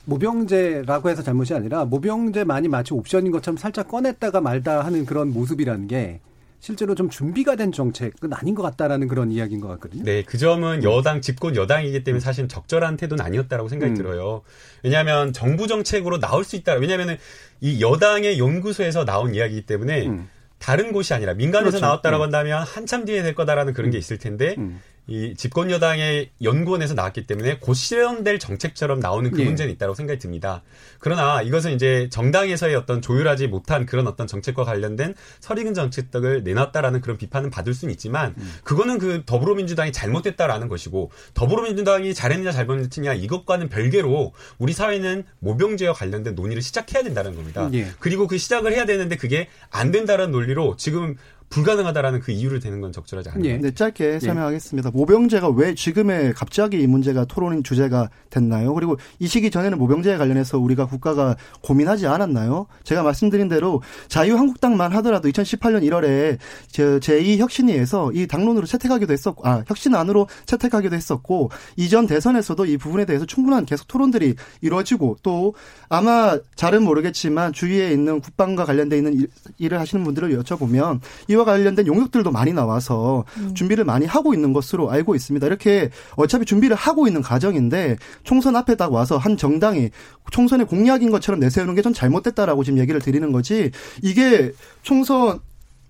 [0.07, 6.21] 모병제라고 해서 잘못이 아니라 모병제만이 마치 옵션인 것처럼 살짝 꺼냈다가 말다 하는 그런 모습이라는 게
[6.65, 10.03] 실제로 좀 준비가 된 정책은 아닌 것 같다라는 그런 이야기인 것 같거든요.
[10.03, 13.95] 네, 그 점은 여당 집권 여당이기 때문에 사실 적절한 태도는 아니었다라고 생각이 음.
[13.95, 14.41] 들어요.
[14.83, 16.73] 왜냐하면 정부 정책으로 나올 수 있다.
[16.77, 17.19] 왜냐하면
[17.61, 20.31] 이 여당의 연구소에서 나온 이야기이기 때문에 음.
[20.59, 21.85] 다른 곳이 아니라 민간에서 그렇죠.
[21.85, 22.25] 나왔다라고 음.
[22.29, 24.81] 한다면 한참 뒤에 될 거다라는 그런 게 있을 텐데 음.
[25.07, 29.45] 이 집권 여당의 연구원에서 나왔기 때문에 곧 실현될 정책처럼 나오는 그 예.
[29.45, 30.63] 문제는 있다고 생각이 듭니다.
[30.99, 37.19] 그러나 이것은 이제 정당에서의 어떤 조율하지 못한 그런 어떤 정책과 관련된 설익은 정책들을 내놨다라는 그런
[37.19, 44.73] 비판은 받을 수는 있지만 그거는 그 더불어민주당이 잘못됐다라는 것이고 더불어민주당이 잘했느냐 잘못했느냐 이것과는 별개로 우리
[44.73, 47.69] 사회는 모병제와 관련된 논의를 시작해야 된다는 겁니다.
[47.75, 47.89] 예.
[47.99, 51.17] 그리고 그 시작을 해야 되는데 그게 안 된다는 논리로 지금
[51.51, 53.45] 불가능하다라는 그 이유를 대는 건 적절하지 않아요.
[53.45, 53.57] 예.
[53.59, 54.91] 네, 짧게 설명하겠습니다.
[54.91, 58.75] 모병제가 왜 지금의 갑자기 이 문제가 토론 주제가 됐나요?
[58.75, 62.67] 그리고 이 시기 전에는 모병제에 관련해서 우리가 국가가 고민하지 않았나요?
[62.83, 66.39] 제가 말씀드린 대로 자유한국당만 하더라도 2018년 1월에
[66.73, 73.27] 저 제2혁신위에서 이 당론으로 채택하기도 했었고, 아, 혁신안으로 채택하기도 했었고, 이전 대선에서도 이 부분에 대해서
[73.27, 75.55] 충분한 계속 토론들이 이루어지고, 또
[75.89, 79.29] 아마 잘은 모르겠지만 주위에 있는 국방과 관련돼 있는 일-
[79.59, 85.15] 일을 하시는 분들을 여쭤보면 이와 관련된 용역들도 많이 나와서 준비를 많이 하고 있는 것으로 알고
[85.15, 85.47] 있습니다.
[85.47, 89.91] 이렇게 어차피 준비를 하고 있는 과정인데 총선 앞에 딱 와서 한 정당이
[90.31, 93.71] 총선의 공약인 것처럼 내세우는 게전 잘못됐다라고 지금 얘기를 드리는 거지
[94.03, 94.53] 이게
[94.83, 95.41] 총선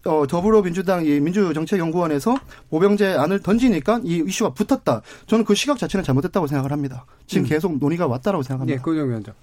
[0.04, 2.36] 어, 더불어민주당 이 민주정책연구원에서
[2.68, 5.00] 모병제 안을 던지니까 이 이슈가 붙었다.
[5.26, 7.06] 저는 그 시각 자체는 잘못됐다고 생각을 합니다.
[7.26, 8.82] 지금 계속 논의가 왔다라고 예, 생각합니다.
[8.82, 9.34] 고정 위원장.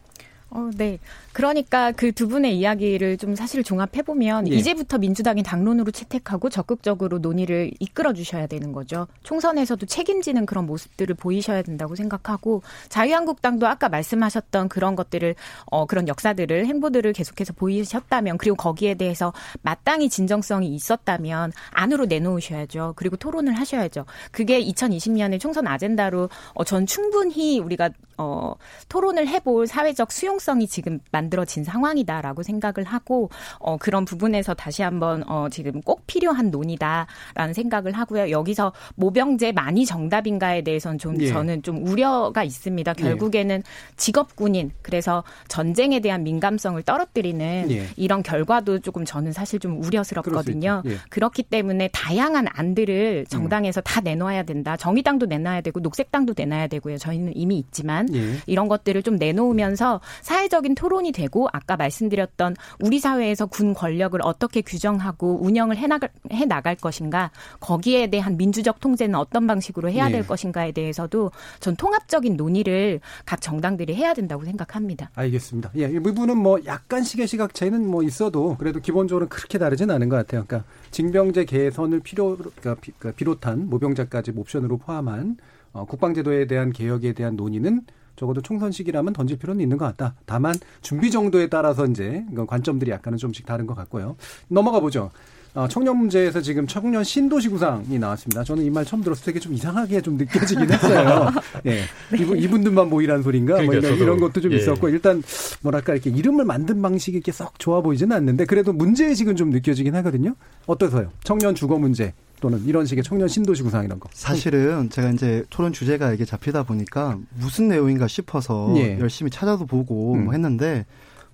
[0.51, 0.99] 어, 네.
[1.33, 4.55] 그러니까 그 두 분의 이야기를 좀 사실 종합해 보면 예.
[4.55, 9.07] 이제부터 민주당이 당론으로 채택하고 적극적으로 논의를 이끌어 주셔야 되는 거죠.
[9.23, 15.33] 총선에서도 책임지는 그런 모습들을 보이셔야 된다고 생각하고 자유한국당도 아까 말씀하셨던 그런 것들을
[15.65, 22.93] 어, 그런 역사들을 행보들을 계속해서 보이셨다면 그리고 거기에 대해서 마땅히 진정성이 있었다면 안으로 내놓으셔야죠.
[22.97, 24.05] 그리고 토론을 하셔야죠.
[24.31, 28.53] 그게 2020년의 총선 아젠다로 어, 전 충분히 우리가 어,
[28.89, 33.29] 토론을 해볼 사회적 수용성이 지금 만 들어진 상황이다라고 생각을 하고
[33.59, 38.31] 어, 그런 부분에서 다시 한번 어, 지금 꼭 필요한 논의다라는 생각을 하고요.
[38.31, 41.27] 여기서 모병제 많이 정답인가에 대해서는 좀 예.
[41.27, 42.93] 저는 좀 우려가 있습니다.
[42.93, 43.63] 결국에는
[43.97, 47.87] 직업군인 그래서 전쟁에 대한 민감성을 떨어뜨리는 예.
[47.95, 50.83] 이런 결과도 조금 저는 사실 좀 우려스럽거든요.
[50.85, 50.97] 예.
[51.09, 54.77] 그렇기 때문에 다양한 안들을 정당에서 다 내놓아야 된다.
[54.77, 56.97] 정의당도 내놔야 되고 녹색당도 내놔야 되고요.
[56.97, 58.37] 저희는 이미 있지만 예.
[58.47, 65.39] 이런 것들을 좀 내놓으면서 사회적인 토론이 되고 아까 말씀드렸던 우리 사회에서 군 권력을 어떻게 규정하고
[65.43, 70.11] 운영을 해나갈, 해나갈 것인가 거기에 대한 민주적 통제는 어떤 방식으로 해야 예.
[70.11, 75.09] 될 것인가에 대해서도 전 통합적인 논의를 각 정당들이 해야 된다고 생각합니다.
[75.15, 75.71] 알겠습니다.
[75.77, 80.15] 예, 이 부분은 뭐 약간씩의 시각 차이는 뭐 있어도 그래도 기본적으로 그렇게 다르진 않은 것
[80.17, 80.43] 같아요.
[80.47, 85.37] 그러니까 징병제 개선을 필요 그러니까 비- 그러니까 비롯한 모병자까지 옵션으로 포함한
[85.73, 87.81] 어, 국방제도에 대한 개혁에 대한 논의는
[88.21, 90.13] 적어도 총선 시기라면 던질 필요는 있는 것 같다.
[90.27, 94.15] 다만 준비 정도에 따라서 이제 관점들이 약간은 좀씩 다른 것 같고요.
[94.47, 95.09] 넘어가 보죠.
[95.55, 98.43] 어, 청년 문제에서 지금 청년 신도시 구상이 나왔습니다.
[98.43, 101.29] 저는 이 말 처음 들었을 때 이게 좀 이상하게 좀 느껴지긴 했어요.
[101.65, 101.81] 예.
[102.15, 103.55] 이분, 이분들만 모이란 소린가?
[103.55, 104.03] 뭐 그러니까요, 이런, 저도.
[104.03, 104.57] 이런 것도 좀 예.
[104.57, 105.21] 있었고, 일단
[105.61, 110.35] 뭐랄까 이렇게 이름을 만든 방식이 이렇게 썩 좋아 보이지는 않는데 그래도 문제의식은 좀 느껴지긴 하거든요.
[110.67, 111.09] 어떠세요?
[111.23, 114.09] 청년 주거 문제 또는 이런 식의 청년 신도시 구상 이런 거.
[114.11, 118.99] 사실은 제가 이제 토론 주제가 이게 잡히다 보니까 무슨 내용인가 싶어서 예.
[118.99, 120.25] 열심히 찾아도 보고 음.
[120.25, 120.85] 뭐 했는데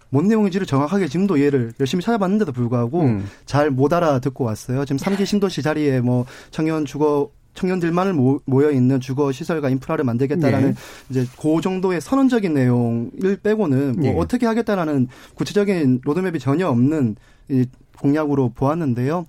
[0.10, 3.26] 뭔 내용인지를 정확하게 지금도 이해를 열심히 찾아봤는데도 불구하고 음.
[3.46, 4.86] 잘못 알아듣고 왔어요.
[4.86, 10.76] 지금 3기 신도시 자리에 뭐 청년 주거 청년들만을 모, 모여 있는 주거 시설과 인프라를 만들겠다라는
[10.76, 10.76] 네.
[11.10, 14.15] 이제 그 정도의 선언적인 내용을 빼고는 뭐 예.
[14.15, 17.15] 어떻게 하겠다라는 구체적인 로드맵이 전혀 없는
[17.50, 17.65] 이
[18.00, 19.26] 공약으로 보았는데요.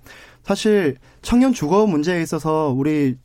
[0.49, 3.17] 사실 청년 주거 문제에 있어서 우리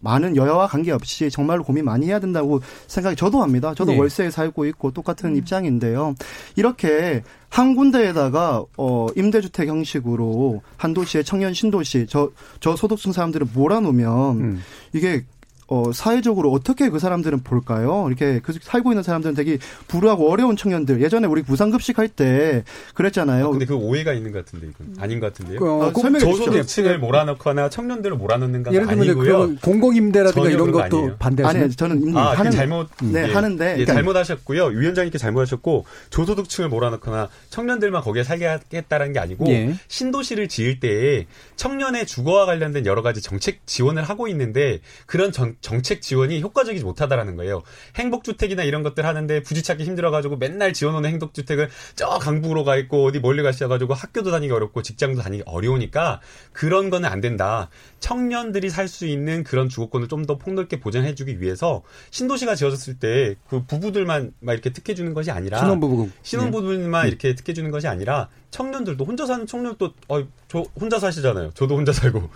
[0.00, 3.74] 많은 여야와 관계없이 정말로 고민 많이 해야 된다고 생각이 저도 합니다.
[3.74, 3.98] 저도 네.
[3.98, 6.14] 월세에 살고 있고 똑같은 입장인데요.
[6.56, 14.40] 이렇게 한 군데에다가 어 임대주택 형식으로 한 도시의 청년 신도시 저 저 소득층 사람들을 몰아놓으면
[14.40, 14.60] 음.
[14.94, 15.26] 이게
[15.70, 18.04] 어, 사회적으로 어떻게 그 사람들은 볼까요?
[18.08, 19.56] 이렇게 그 살고 있는 사람들은 되게
[19.86, 21.00] 불우하고 어려운 청년들.
[21.00, 23.50] 예전에 우리 무상급식 할 때 그랬잖아요.
[23.52, 25.60] 근데 그 오해가 있는 것 같은데 이건 아닌 것 같은데요.
[25.62, 26.24] 어, 아, 꼭 설명해.
[26.24, 29.56] 저소득층을 몰아넣거나 청년들을 몰아넣는가 예를 들면 아니고요.
[29.62, 31.16] 공공임대라든가 이런 것도 아니에요.
[31.20, 33.32] 반대하시는 아니, 저는 이미 아, 그 하는 잘못 네, 예.
[33.32, 34.64] 하는데 예, 그러니까 잘못하셨고요.
[34.66, 39.74] 위원장님께 잘못하셨고 조소득층을 몰아넣거나 청년들만 거기에 살게 하겠다는 게 아니고 예.
[39.86, 46.00] 신도시를 지을 때 청년의 주거와 관련된 여러 가지 정책 지원을 하고 있는데 그런 정, 정책
[46.02, 47.62] 지원이 효과적이지 못하다라는 거예요.
[47.96, 53.20] 행복주택이나 이런 것들 하는데 부지 찾기 힘들어가지고 맨날 지어놓는 행복주택을 저 강북으로 가 있고 어디
[53.20, 56.20] 멀리 가셔가지고 학교도 다니기 어렵고 직장도 다니기 어려우니까
[56.52, 57.68] 그런 거는 안 된다.
[58.00, 63.64] 청년들이 살 수 있는 그런 주거권을 좀 더 폭넓게 보장해주기 위해서 신도시가 지어졌을 때 그
[63.64, 69.04] 부부들만 막 이렇게 특혜 주는 것이 아니라 신혼부부 신혼부부만 이렇게 특혜 주는 것이 아니라 청년들도
[69.04, 71.50] 혼자 사는 청년도 어, 저 혼자 사시잖아요.
[71.54, 72.28] 저도 혼자 살고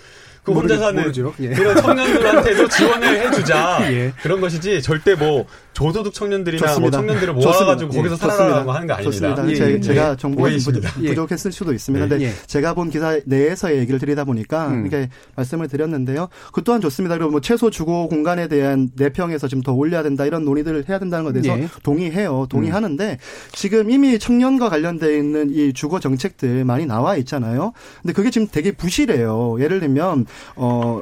[0.45, 1.35] 그 혼자 사는 모르죠.
[1.41, 1.49] 예.
[1.49, 4.13] 그런 청년들한테도 지원을 해주자 예.
[4.23, 6.99] 그런 것이지 절대 뭐 저소득 청년들이나 뭐 좋습니다.
[6.99, 7.59] 청년들을 좋습니다.
[7.65, 9.03] 모아가지고 예, 거기서 살아라고 하는 거 아닙니다.
[9.03, 9.51] 좋습니다.
[9.51, 9.81] 예, 제, 예.
[9.81, 10.91] 제가 정보가 좀 오해이십니다.
[10.93, 12.05] 부족- 부족 했을 수도 있습니다.
[12.07, 12.09] 네.
[12.09, 12.33] 근데 예.
[12.47, 14.87] 제가 본 기사 내에서의 얘기를 드리다 보니까 음.
[14.87, 16.29] 이렇게 말씀을 드렸는데요.
[16.53, 17.17] 그 또한 좋습니다.
[17.17, 21.41] 그리고 뭐 최소 주거 공간에 대한 내평에서 좀더 올려야 된다 이런 논의들을 해야 된다는 것에
[21.43, 21.69] 대해서 예.
[21.83, 22.47] 동의해요.
[22.49, 23.19] 동의하는데
[23.53, 27.73] 지금 이미 청년과 관련돼 있는 이 주거 정책들 많이 나와 있잖아요.
[28.03, 29.57] 근데 그게 지금 되게 부실해요.
[29.61, 31.01] 예를 들면 어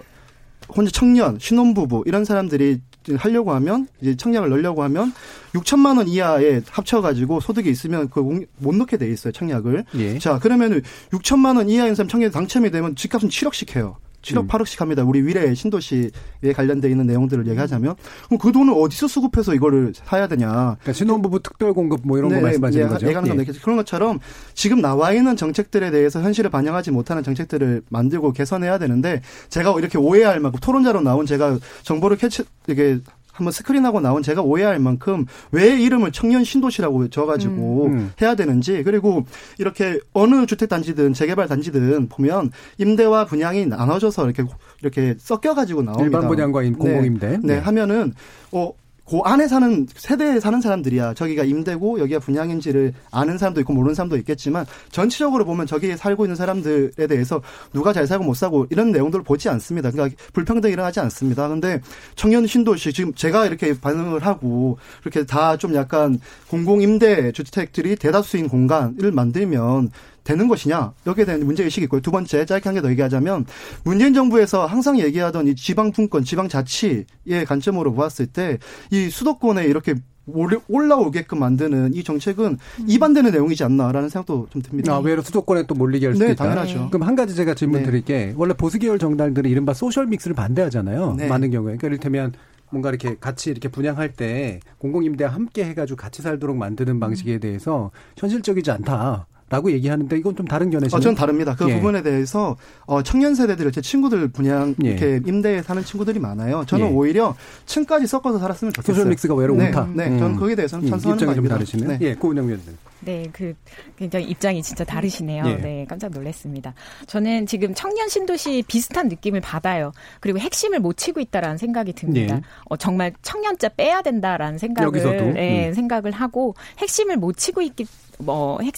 [0.75, 2.81] 혼자 청년, 신혼부부 이런 사람들이
[3.17, 5.13] 하려고 하면 이제 청약을 넣으려고 하면
[5.55, 9.85] 6천만 원 이하에 합쳐가지고 소득이 있으면 그못 넣게 돼 있어요 청약을.
[9.97, 10.19] 예.
[10.19, 13.97] 자 그러면은 6천만 원 이하인 사람 청약에 당첨이 되면 집값은 7억씩 해요.
[14.23, 14.49] 7억, 음.
[14.49, 15.03] 8억씩 합니다.
[15.03, 16.11] 우리 위례 신도시에
[16.55, 20.49] 관련돼 있는 내용들을 얘기하자면 그럼 그 돈을 어디서 수급해서 이거를 사야 되냐?
[20.49, 23.09] 그러니까 신혼부부 특별 공급 뭐 이런 거 말씀하시는 거죠?
[23.09, 23.35] 예가는 예.
[23.35, 24.21] 건데 그런 것처럼
[24.55, 30.41] 지금 나와 있는 정책들에 대해서 현실을 반영하지 못하는 정책들을 만들고 개선해야 되는데 제가 이렇게 오해할
[30.41, 32.99] 만큼 토론자로 나온 제가 정보를 캐치 이게
[33.33, 38.13] 한번 스크린하고 나온 제가 오해할 만큼 왜 이름을 청년 신도시라고 줘가지고 음, 음.
[38.21, 39.25] 해야 되는지 그리고
[39.59, 44.45] 이렇게 어느 주택 단지든 재개발 단지든 보면 임대와 분양이 나눠져서 이렇게
[44.81, 46.05] 이렇게 섞여가지고 나옵니다.
[46.05, 47.29] 일반 분양과 공공임대.
[47.29, 48.13] 네, 네, 하면은
[48.53, 48.73] 어.
[49.09, 54.17] 그 안에 사는 세대에 사는 사람들이야 저기가 임대고 여기가 분양인지를 아는 사람도 있고 모르는 사람도
[54.19, 57.41] 있겠지만 전체적으로 보면 저기에 살고 있는 사람들에 대해서
[57.73, 59.91] 누가 잘 살고 못 살고 이런 내용들을 보지 않습니다.
[59.91, 61.49] 그러니까 불평등이 일어나지 않습니다.
[61.49, 61.81] 근데
[62.15, 68.49] 청년 신도시 지금 제가 이렇게 반응을 하고 이렇게 다 좀 약간 공공 임대 주택들이 대다수인
[68.49, 69.91] 공간을 만들면
[70.25, 72.01] 되는 것이냐 여기에 대한 문제 의식이 있고요.
[72.01, 73.47] 두 번째 짧게 한 개 더 얘기하자면
[73.85, 77.05] 문재인 정부에서 항상 얘기하던 이 지방 분권, 지방 자치의
[77.47, 78.59] 관점으로 보았을 때
[78.91, 79.95] 이 수도권에 이렇게
[80.27, 82.57] 올라- 올라오게끔 만드는 이 정책은
[82.87, 84.95] 이반되는 내용이지 않나라는 생각도 좀 듭니다.
[84.95, 86.45] 아, 외로 수도권에 또 몰리게 할 수도 네, 있다.
[86.45, 86.91] 당연하죠.
[86.91, 87.87] 그럼 한 가지 제가 질문 네.
[87.87, 88.33] 드릴 게.
[88.37, 91.17] 원래 보수 계열 정당들은 이른바 소셜 믹스를 반대하잖아요.
[91.19, 91.27] 네.
[91.27, 91.77] 많은 경우에.
[91.77, 92.33] 그러니까 이를테면
[92.71, 98.71] 뭔가 이렇게 같이 이렇게 분양할 때 공공임대와 함께 해가지고 같이 살도록 만드는 방식에 대해서 현실적이지
[98.71, 99.27] 않다.
[99.53, 100.97] 라고 얘기하는데 이건 좀 다른 견해시죠.
[100.97, 101.55] 어, 전 다릅니다.
[101.55, 101.75] 그 예.
[101.75, 104.89] 부분에 대해서 어, 청년 세대들 제 친구들 분양 예.
[104.89, 106.65] 이렇게 임대에 사는 친구들이 많아요.
[106.67, 106.91] 저는 예.
[106.91, 107.37] 오히려
[107.67, 108.95] 층까지 섞어서 살았으면 좋겠어요.
[108.97, 109.89] 소셜 믹스가 외로 네, 옳다.
[109.95, 110.19] 네, 음.
[110.19, 111.55] 저는 거기에 대해서는 음, 찬성하는 입장이 좀 바입니다.
[111.57, 111.99] 다르시네.
[111.99, 111.99] 네.
[112.01, 112.67] 예, 고은영 위원님.
[113.05, 113.55] 네, 그
[113.97, 115.45] 굉장히 입장이 진짜 다르시네요.
[115.47, 115.57] 예.
[115.57, 116.75] 네, 깜짝 놀랐습니다.
[117.07, 119.93] 저는 지금 청년 신도시 비슷한 느낌을 받아요.
[120.21, 122.37] 그리고 핵심을 못 치고 있다라는 생각이 듭니다.
[122.37, 122.41] 예.
[122.65, 125.39] 어, 정말 청년자 빼야 된다라는 생각을 여기서도?
[125.39, 125.75] 예, 음.
[125.75, 127.87] 생각을 하고 핵심을 못 치고 있기
[128.19, 128.75] 뭐 핵,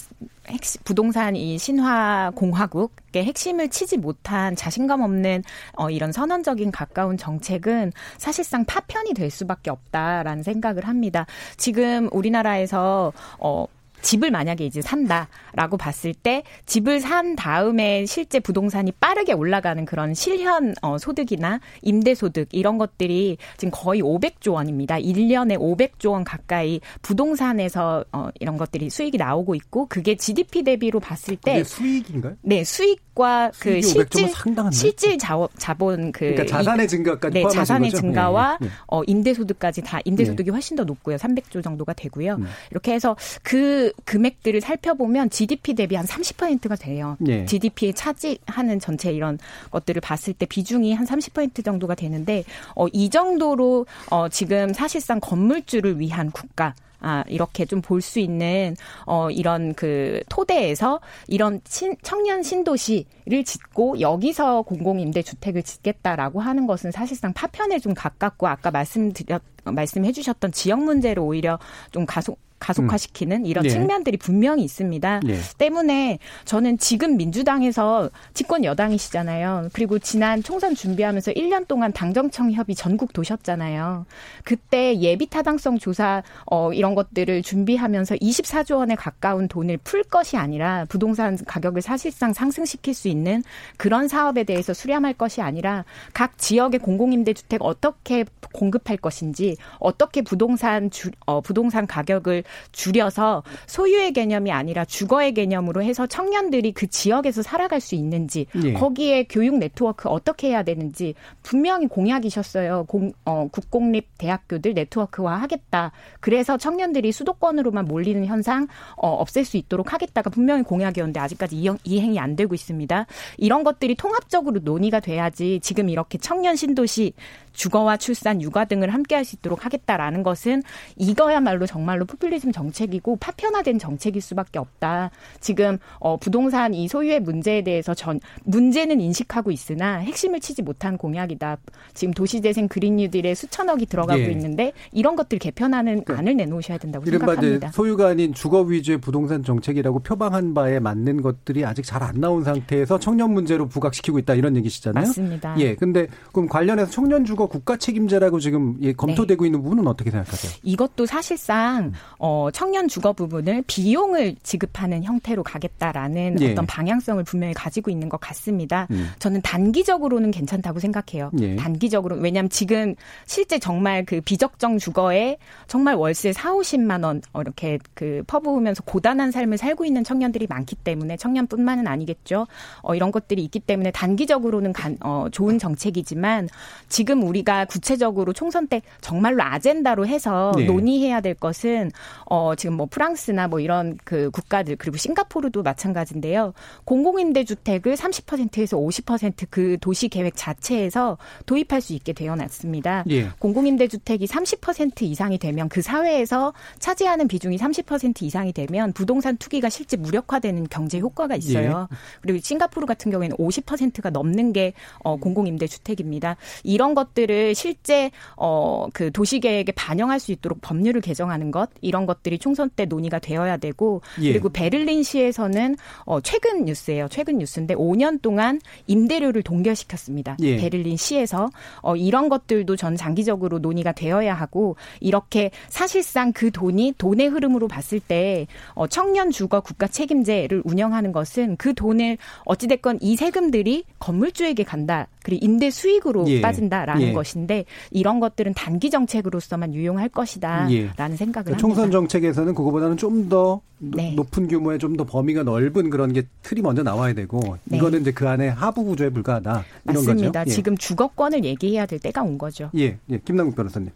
[0.47, 7.91] 핵 부동산 이 신화 공화국의 핵심을 치지 못한 자신감 없는 어, 이런 선언적인 가까운 정책은
[8.17, 11.25] 사실상 파편이 될 수밖에 없다라는 생각을 합니다.
[11.57, 13.65] 지금 우리나라에서 어
[14.05, 20.75] 집을 만약에 이제 산다라고 봤을 때 집을 산 다음에 실제 부동산이 빠르게 올라가는 그런 실현
[20.83, 24.99] 어, 소득이나 임대 소득 이런 것들이 지금 거의 500조 원입니다.
[24.99, 31.35] 1년에 500조 원 가까이 부동산에서 어, 이런 것들이 수익이 나오고 있고 그게 GDP 대비로 봤을
[31.35, 32.35] 때 수익인가요?
[32.43, 34.95] 네, 수익과 그 수익이 500조 면 실질.
[34.95, 38.01] 실질 자원, 자본 그 그러니까 자산의 증가까지 네, 자산의 거죠?
[38.01, 38.69] 증가와 예, 예.
[38.85, 41.17] 어, 임대 소득까지 다 임대 소득이 훨씬 더 높고요.
[41.17, 42.35] 300조 정도가 되고요.
[42.35, 42.45] 음.
[42.69, 47.17] 이렇게 해서 그 금액들을 살펴보면 GDP 대비 한 30%가 돼요.
[47.27, 47.45] 예.
[47.45, 49.39] GDP에 차지하는 전체 이런
[49.71, 52.43] 것들을 봤을 때 비중이 한 30% 정도가 되는데
[52.75, 58.75] 어, 이 정도로 어, 지금 사실상 건물주를 위한 국가 아, 이렇게 좀 볼 수 있는,
[59.05, 67.31] 어, 이런 그 토대에서 이런 친, 청년 신도시를 짓고 여기서 공공임대주택을 짓겠다라고 하는 것은 사실상
[67.33, 71.59] 파편에 좀 가깝고 아까 말씀드렸, 말씀해 주셨던 지역 문제를 오히려
[71.91, 73.69] 좀 가속, 가속화시키는 이런 예.
[73.69, 75.19] 측면들이 분명히 있습니다.
[75.27, 75.39] 예.
[75.57, 79.69] 때문에 저는 지금 민주당에서 집권 여당이시잖아요.
[79.73, 84.05] 그리고 지난 총선 준비하면서 1년 동안 당정청 협의 전국 도셨잖아요.
[84.43, 90.85] 그때 예비 타당성 조사 어 이런 것들을 준비하면서 24조 원에 가까운 돈을 풀 것이 아니라
[90.89, 93.43] 부동산 가격을 사실상 상승시킬 수 있는
[93.77, 100.89] 그런 사업에 대해서 수렴할 것이 아니라 각 지역의 공공임대 주택 어떻게 공급할 것인지 어떻게 부동산
[100.89, 107.81] 주, 어, 부동산 가격을 줄여서 소유의 개념이 아니라 주거의 개념으로 해서 청년들이 그 지역에서 살아갈
[107.81, 108.73] 수 있는지 예.
[108.73, 112.85] 거기에 교육 네트워크 어떻게 해야 되는지 분명히 공약이셨어요.
[112.85, 115.91] 공, 어, 국공립 대학교들 네트워크화 하겠다.
[116.21, 122.19] 그래서 청년들이 수도권으로만 몰리는 현상 어, 없앨 수 있도록 하겠다가 분명히 공약이었는데 아직까지 이행, 이행이
[122.19, 123.05] 안 되고 있습니다.
[123.37, 127.13] 이런 것들이 통합적으로 논의가 돼야지 지금 이렇게 청년 신도시
[127.53, 130.63] 주거와 출산, 육아 등을 함께 할 수 있도록 하겠다라는 것은
[130.95, 135.11] 이거야말로 정말로 포퓰리즘 포퓰리즘 정책이고 파편화된 정책일 수밖에 없다.
[135.39, 141.57] 지금 어, 부동산 이 소유의 문제에 대해서 전 문제는 인식하고 있으나 핵심을 치지 못한 공약이다.
[141.93, 144.31] 지금 도시재생 그린 뉴딜에 수천억이 들어가고 예.
[144.31, 147.71] 있는데 이런 것들 개편하는 그러니까 안을 내놓으셔야 된다고 생각합니다.
[147.71, 152.99] 소유가 아닌 주거 위주의 부동산 정책이라고 표방한 바에 맞는 것들이 아직 잘 안 나온 상태에서
[152.99, 155.07] 청년 문제로 부각시키고 있다 이런 얘기시잖아요.
[155.07, 155.55] 맞습니다.
[155.57, 159.47] 예, 근데 그럼 관련해서 청년 주거 국가 책임제라고 지금 예, 검토되고 네.
[159.47, 160.51] 있는 부분은 어떻게 생각하세요?
[160.61, 161.93] 이것도 사실상
[162.27, 166.51] 어, 청년 주거 부분을 비용을 지급하는 형태로 가겠다라는 예.
[166.53, 168.87] 어떤 방향성을 분명히 가지고 있는 것 같습니다.
[168.89, 169.11] 음.
[169.19, 171.29] 저는 단기적으로는 괜찮다고 생각해요.
[171.39, 171.55] 예.
[171.55, 172.95] 단기적으로 왜냐하면 지금
[173.27, 179.29] 실제 정말 그 비적정 주거에 정말 월세 4, 50만 원 어, 이렇게 그 퍼부으면서 고단한
[179.29, 182.47] 삶을 살고 있는 청년들이 많기 때문에 청년뿐만은 아니겠죠.
[182.81, 186.49] 어, 이런 것들이 있기 때문에 단기적으로는 간, 어, 좋은 정책이지만
[186.89, 190.65] 지금 우리가 구체적으로 총선 때 정말로 아젠다로 해서 네.
[190.65, 191.91] 논의해야 될 것은
[192.25, 196.53] 어, 지금 뭐 프랑스나 뭐 이런 그 국가들 그리고 싱가포르도 마찬가지인데요.
[196.85, 203.03] 공공임대 주택을 30%에서 50%그 도시 계획 자체에서 도입할 수 있게 되어 놨습니다.
[203.09, 203.29] 예.
[203.39, 209.97] 공공임대 주택이 30% 이상이 되면 그 사회에서 차지하는 비중이 30% 이상이 되면 부동산 투기가 실제
[209.97, 211.87] 무력화되는 경제 효과가 있어요.
[212.21, 214.73] 그리고 싱가포르 같은 경우에는 50%가 넘는 게
[215.03, 216.37] 어, 공공임대 주택입니다.
[216.63, 222.14] 이런 것들을 실제 어, 그 도시 계획에 반영할 수 있도록 법률을 개정하는 것 이런 것
[222.23, 224.31] 들이 총선 때 논의가 되어야 되고 예.
[224.31, 227.07] 그리고 베를린시에서는 어, 최근 뉴스예요.
[227.09, 230.37] 최근 뉴스인데 5년 동안 임대료를 동결시켰습니다.
[230.41, 230.57] 예.
[230.57, 231.49] 베를린시에서
[231.81, 237.99] 어, 이런 것들도 전 장기적으로 논의가 되어야 하고 이렇게 사실상 그 돈이 돈의 흐름으로 봤을
[237.99, 245.07] 때 어, 청년 주거 국가 책임제를 운영하는 것은 그 돈을 어찌됐건 이 세금들이 건물주에게 간다.
[245.23, 246.41] 그리고 임대 수익으로 예.
[246.41, 247.11] 빠진다라는 예.
[247.11, 250.89] 것인데 이런 것들은 단기 정책으로서만 유용할 것이다라는 예.
[250.97, 251.97] 생각을 그러니까 총선 합니다.
[252.09, 254.13] 정책에서는 그거보다는 좀더 네.
[254.15, 257.77] 높은 규모의 좀 더 범위가 넓은 그런 게 틀이 먼저 나와야 되고 네.
[257.77, 260.39] 이거는 이제 그 안에 하부 구조에 불과하다 이런 맞습니다.
[260.43, 260.49] 거죠.
[260.49, 260.53] 예.
[260.55, 262.69] 지금 주거권을 얘기해야 될 때가 온 거죠.
[262.77, 263.89] 예, 예, 김남국 변호사님.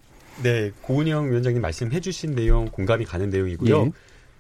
[0.43, 3.85] 네, 고은영 위원장님 말씀해주신 내용 공감이 가는 내용이고요.
[3.85, 3.91] 예.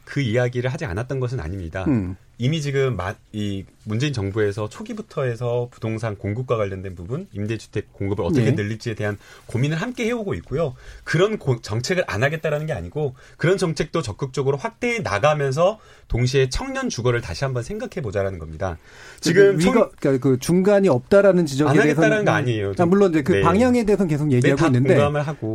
[0.03, 1.85] 그 이야기를 하지 않았던 것은 아닙니다.
[1.87, 2.15] 음.
[2.37, 8.45] 이미 지금 마- 이 문재인 정부에서 초기부터 해서 부동산 공급과 관련된 부분, 임대주택 공급을 어떻게
[8.45, 8.51] 네.
[8.51, 9.17] 늘릴지에 대한
[9.47, 10.75] 고민을 함께 해오고 있고요.
[11.03, 17.21] 그런 고- 정책을 안 하겠다라는 게 아니고 그런 정책도 적극적으로 확대해 나가면서 동시에 청년 주거를
[17.21, 18.77] 다시 한번 생각해 보자라는 겁니다.
[19.21, 22.73] 지금 그 청- 위가 그러니까 그 중간이 없다라는 지적에 안 대해서는 하겠다는 거 아니에요.
[22.77, 23.41] 아, 물론 이제 그 네.
[23.41, 24.97] 방향에 대해서는 계속 네, 얘기하고 다 있는데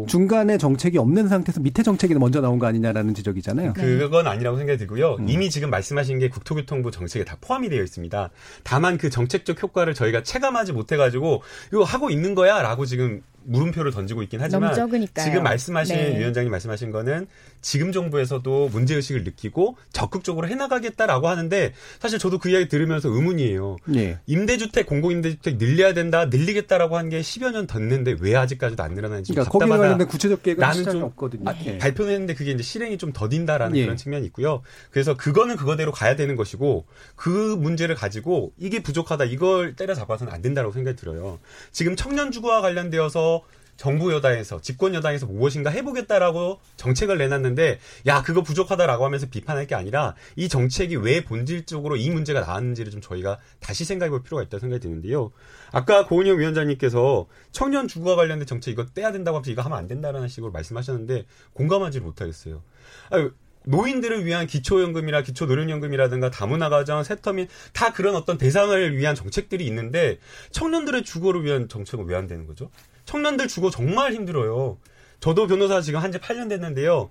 [0.06, 3.74] 중간에 정책이 없는 상태에서 밑에 정책이 먼저 나온 거 아니냐라는 지적이잖아요.
[3.74, 5.16] 그건 아니라고 생각이 들고요.
[5.20, 5.28] 음.
[5.28, 8.13] 이미 지금 말씀하신 게 국토교통부 정책에 다 포함이 되어 있습니다.
[8.62, 11.42] 다만 그 정책적 효과를 저희가 체감하지 못해가지고
[11.72, 15.24] 이거 하고 있는 거야라고 지금 물음표를 던지고 있긴 하지만 너무 적으니까요.
[15.24, 16.18] 지금 말씀하신 네.
[16.18, 17.26] 위원장님 말씀하신 거는
[17.60, 23.76] 지금 정부에서도 문제 의식을 느끼고 적극적으로 해나가겠다라고 하는데 사실 저도 그 이야기 들으면서 의문이에요.
[23.96, 24.18] 예.
[24.26, 29.50] 임대주택 공공임대주택 늘려야 된다 늘리겠다라고 한 게 10여 년 됐는데 왜 아직까지도 안 늘어나는지 그러니까
[29.52, 29.82] 거기에 답답하다.
[29.82, 31.50] 관련된 구체적 계획은 나는 없거든요.
[31.50, 31.76] 아, 예.
[31.78, 33.82] 발표는 했는데 그게 이제 실행이 좀 더딘다라는 예.
[33.82, 34.62] 그런 측면이 있고요.
[34.90, 37.28] 그래서 그거는 그거대로 가야 되는 것이고 그
[37.58, 41.38] 문제를 가지고 이게 부족하다 이걸 때려잡아서는 안 된다고 생각이 들어요.
[41.72, 43.33] 지금 청년 주거와 관련되어서
[43.76, 50.14] 정부 여당에서 집권 여당에서 무엇인가 해보겠다라고 정책을 내놨는데 야 그거 부족하다라고 하면서 비판할 게 아니라
[50.36, 55.32] 이 정책이 왜 본질적으로 이 문제가 나왔는지를 좀 저희가 다시 생각해볼 필요가 있다고 생각이 드는데요.
[55.72, 60.28] 아까 고은영 위원장님께서 청년 주거와 관련된 정책 이거 떼야 된다고 하면서 이거 하면 안 된다라는
[60.28, 62.62] 식으로 말씀하셨는데 공감하지를 못하겠어요.
[63.10, 63.32] 아유,
[63.66, 70.18] 노인들을 위한 기초연금이나 기초노령연금이라든가 다문화 가정, 세터민 다 그런 어떤 대상을 위한 정책들이 있는데
[70.50, 72.70] 청년들의 주거를 위한 정책은 왜 안 되는 거죠?
[73.04, 74.78] 청년들 주거 정말 힘들어요.
[75.20, 77.10] 저도 변호사 지금 한 지 8년 됐는데요.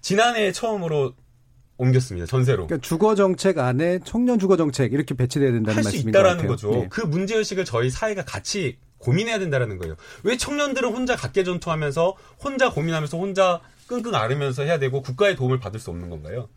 [0.00, 1.14] 지난해 처음으로
[1.76, 2.26] 옮겼습니다.
[2.26, 2.66] 전세로.
[2.66, 6.48] 그러니까 주거 정책 안에 청년 주거 정책 이렇게 배치돼야 된다는 말씀인 것 있다라는 같아요.
[6.48, 6.74] 거죠.
[6.74, 6.88] 예.
[6.90, 9.96] 그 문제 의식을 저희 사회가 같이 고민해야 된다라는 거예요.
[10.24, 15.80] 왜 청년들은 혼자 각계 전투하면서 혼자 고민하면서 혼자 끙끙 앓으면서 해야 되고 국가의 도움을 받을
[15.80, 16.48] 수 없는 건가요?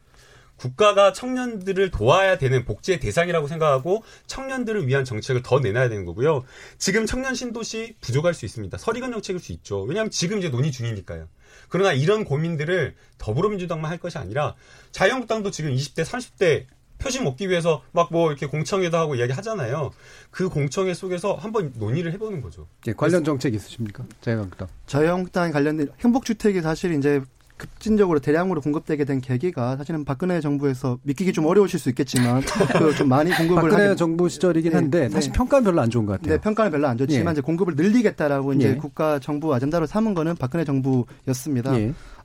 [0.64, 6.45] 국가가 청년들을 도와야 되는 복지의 대상이라고 생각하고 청년들을 위한 정책을 더 내놔야 되는 거고요.
[6.78, 8.78] 지금 청년 신도시 부족할 수 있습니다.
[8.78, 9.82] 서리건 정책일 수 있죠.
[9.82, 11.28] 왜냐하면 지금 이제 논의 중이니까요.
[11.68, 14.55] 그러나 이런 고민들을 더불어민주당만 할 것이 아니라
[14.91, 16.66] 자유한국당도 지금 20대, 30대
[16.97, 19.91] 표심 얻기 위해서 막 뭐 이렇게 공청회도 하고 이야기 하잖아요.
[20.32, 22.68] 그 공청회 속에서 한번 논의를 해보는 거죠.
[22.88, 24.05] 예, 관련 정책 있으십니까?
[24.22, 24.70] 자유한국당.
[24.88, 27.22] 자유한국당에 관련된 행복주택이 사실 이제
[27.68, 33.32] 급진적으로 대량으로 공급되게 된 계기가 사실은 박근혜 정부에서 믿기기 좀 어려우실 수 있겠지만 그좀 많이
[33.36, 35.09] 공급을 박근혜 하게- 정부 시절이긴 네, 한데 네.
[35.09, 36.36] 사실 평가는 별로 안 좋은 것 같아요.
[36.36, 37.32] 네, 평가는 별로 안 좋지만 예.
[37.32, 38.76] 이제 공급을 늘리겠다라고 이제 예.
[38.76, 41.74] 국가 정부 아젠다로 삼은 거는 박근혜 정부였습니다.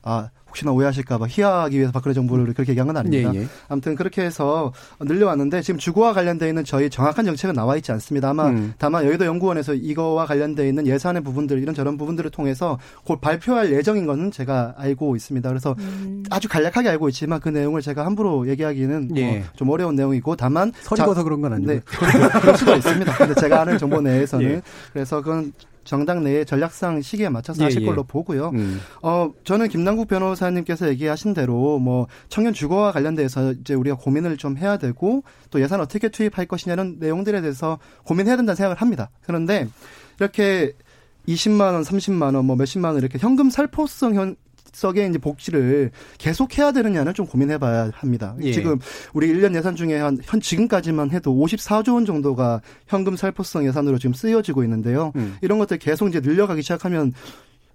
[0.09, 0.13] 예.
[0.13, 3.33] 아 혹시나 오해하실까봐 희화하기 위해서 박근혜 정부를 그렇게 얘기한 건 아닙니다.
[3.35, 3.47] 예, 예.
[3.69, 8.31] 아무튼 그렇게 해서 늘려왔는데 지금 주거와 관련돼 있는 저희 정확한 정책은 나와 있지 않습니다.
[8.31, 8.75] 아마 음.
[8.79, 14.07] 다만 여의도 연구원에서 이거와 관련돼 있는 예산의 부분들 이런 저런 부분들을 통해서 곧 발표할 예정인
[14.07, 15.49] 거는 제가 알고 있습니다.
[15.49, 16.25] 그래서 음.
[16.31, 19.45] 아주 간략하게 알고 있지만 그 내용을 제가 함부로 얘기하기는 뭐 예.
[19.55, 20.73] 좀 어려운 내용이고 다만
[21.05, 21.73] 거서 그런 건 아니고.
[21.73, 23.15] 네, 그럴, 그럴 수도 있습니다.
[23.17, 24.63] 근데 제가 아는 정보 내에서는 예.
[24.93, 25.53] 그래서 그건
[25.89, 27.87] 정당 내의 전략상 시기에 맞춰서 예, 하실 예.
[27.87, 28.51] 걸로 보고요.
[28.51, 28.79] 음.
[29.03, 34.77] 어, 저는 김남국 변호사님께서 얘기하신 대로 뭐 청년 주거와 관련돼서 이제 우리가 고민을 좀 해야
[34.77, 39.09] 되고 또 예산 어떻게 투입할 것이냐는 내용들에 대해서 고민해야 된다는 생각을 합니다.
[39.23, 39.67] 그런데
[40.21, 40.75] 이렇게
[41.27, 44.37] 20만 원, 30만 원, 뭐 몇십만 원 이렇게 현금 살포성 현
[44.79, 48.37] 석의 이제 복지를 계속해야 되느냐는 좀 고민해봐야 합니다.
[48.43, 48.53] 예.
[48.53, 48.79] 지금
[49.13, 54.13] 우리 1년 예산 중에 한 현 지금까지만 해도 54조 원 정도가 현금 살포성 예산으로 지금
[54.15, 55.13] 쓰여지고 있는데요.
[55.17, 55.37] 음.
[55.41, 57.13] 이런 것들 계속 이제 늘려가기 시작하면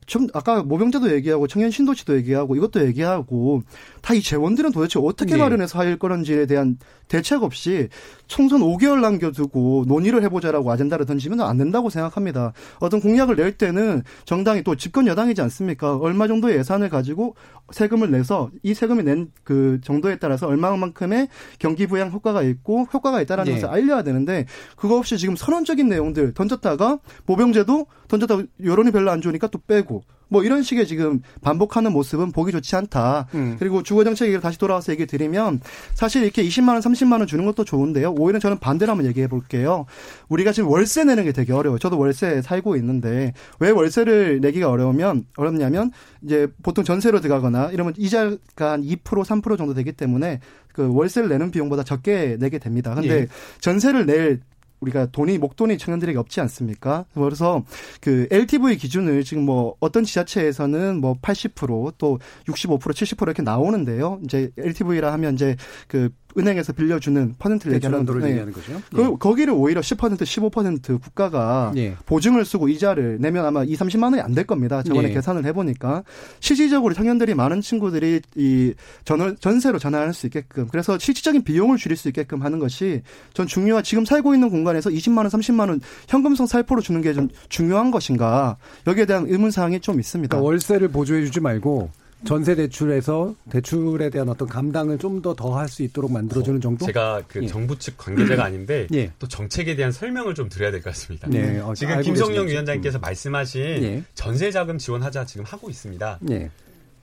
[0.06, 3.64] 좀 아까 모병제도 얘기하고 청년 신도시도 얘기하고 이것도 얘기하고
[4.02, 5.38] 다 이 재원들은 도대체 어떻게 예.
[5.38, 6.78] 마련해서 할 거는지에 대한
[7.08, 7.90] 대책 없이
[8.28, 12.54] 총선 5개월 남겨두고 논의를 해보자라고 아젠다를 던지면 안 된다고 생각합니다.
[12.80, 15.98] 어떤 공약을 낼 때는 정당이 또 집권 여당이지 않습니까?
[15.98, 17.36] 얼마 정도의 예산을 가지고
[17.72, 21.28] 세금을 내서 이 세금이 낸 그 정도에 따라서 얼마만큼의
[21.60, 23.56] 경기 부양 효과가 있고 효과가 있다라는 예.
[23.56, 24.46] 것을 알려야 되는데
[24.76, 29.93] 그거 없이 지금 선언적인 내용들 던졌다가 모병제도 던졌다가 여론이 별로 안 좋으니까 또 빼고
[30.34, 33.28] 뭐 이런 식의 지금 반복하는 모습은 보기 좋지 않다.
[33.36, 33.56] 음.
[33.60, 35.62] 그리고 주거 정책 얘기를 다시 돌아와서 얘기 드리면
[35.94, 38.16] 사실 이렇게 20만 원, 30만 원 주는 것도 좋은데요.
[38.18, 39.86] 오히려 저는 반대로 한번 얘기해 볼게요.
[40.30, 41.78] 우리가 지금 월세 내는 게 되게 어려워요.
[41.78, 45.92] 저도 월세 살고 있는데 왜 월세를 내기가 어려우면 어렵냐면
[46.24, 50.40] 이제 보통 전세로 들어가거나 이러면 이자가 한 2% 3% 정도 되기 때문에
[50.74, 52.96] 그 월세를 내는 비용보다 적게 내게 됩니다.
[52.96, 53.28] 근데 예.
[53.62, 54.40] 전세를 낼
[54.84, 57.06] 우리가 돈이 목돈이 청년들에게 없지 않습니까?
[57.14, 57.64] 그래서
[58.02, 64.20] 그 LTV 기준을 지금 뭐 어떤 지자체에서는 뭐 80%또 65% 70% 이렇게 나오는데요.
[64.24, 65.56] 이제 LTV라 하면 이제
[65.88, 68.30] 그 은행에서 빌려주는 퍼센트를 대출 얘기하는 한도를 네.
[68.30, 68.82] 얘기하는 거죠.
[68.94, 71.96] 그 거기를 오히려 10% 15% 국가가 예.
[72.06, 74.82] 보증을 쓰고 이자를 내면 아마 2, 30만 원이 안 될 겁니다.
[74.84, 75.14] 저번에 예.
[75.14, 76.04] 계산을 해보니까
[76.40, 78.74] 실질적으로 청년들이 많은 친구들이 이
[79.06, 83.02] 전, 전세로 전환할 수 있게끔 그래서 실질적인 비용을 줄일 수 있게끔 하는 것이
[83.34, 87.30] 전 중요한 지금 살고 있는 공간에서 20만 원, 30만 원 현금성 살포로 주는 게 좀
[87.48, 88.58] 중요한 것인가
[88.88, 90.30] 여기에 대한 의문 사항이 좀 있습니다.
[90.36, 91.92] 그러니까 월세를 보조해 주지 말고
[92.26, 96.86] 전세 대출에서 대출에 대한 어떤 감당을 좀 더 더 할 수 있도록 만들어주는 정도?
[96.86, 97.48] 제가 그 예.
[97.48, 99.12] 정부 측 관계자가 아닌데 예.
[99.20, 101.28] 또 정책에 대한 설명을 좀 드려야 될 것 같습니다.
[101.30, 102.52] 네, 어, 지금 김성령 계시는지.
[102.54, 104.04] 위원장께서 말씀하신 예.
[104.16, 106.20] 전세 자금 지원하자 지금 하고 있습니다.
[106.32, 106.50] 예.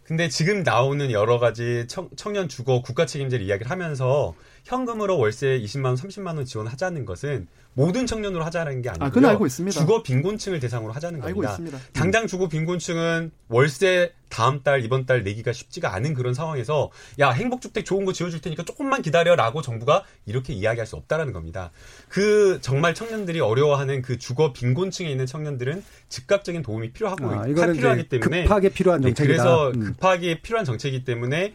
[0.04, 4.34] 근데 지금 나오는 여러 가지 청, 년 주거 국가 책임제를 이야기를 하면서
[4.64, 9.06] 현금으로 월세 20만 원, 30만 원 지원하자는 것은 모든 청년으로 하자는 게 아니고요.
[9.06, 9.78] 아, 그건 알고 있습니다.
[9.78, 11.52] 주거 빈곤층을 대상으로 하자는 알고 겁니다.
[11.52, 11.78] 있습니다.
[11.92, 17.84] 당장 주거 빈곤층은 월세 다음 달 이번 달 내기가 쉽지가 않은 그런 상황에서 야 행복주택
[17.84, 21.70] 좋은 거 지어줄 테니까 조금만 기다려라고 정부가 이렇게 이야기할 수 없다라는 겁니다.
[22.08, 28.42] 그 정말 청년들이 어려워하는 그 주거 빈곤층에 있는 청년들은 즉각적인 도움이 필요하고 아, 필요하기 때문에
[28.44, 29.26] 급하게 필요한 네, 정책이다.
[29.26, 29.80] 그래서 음.
[29.80, 31.54] 급하게 필요한 정책이기 때문에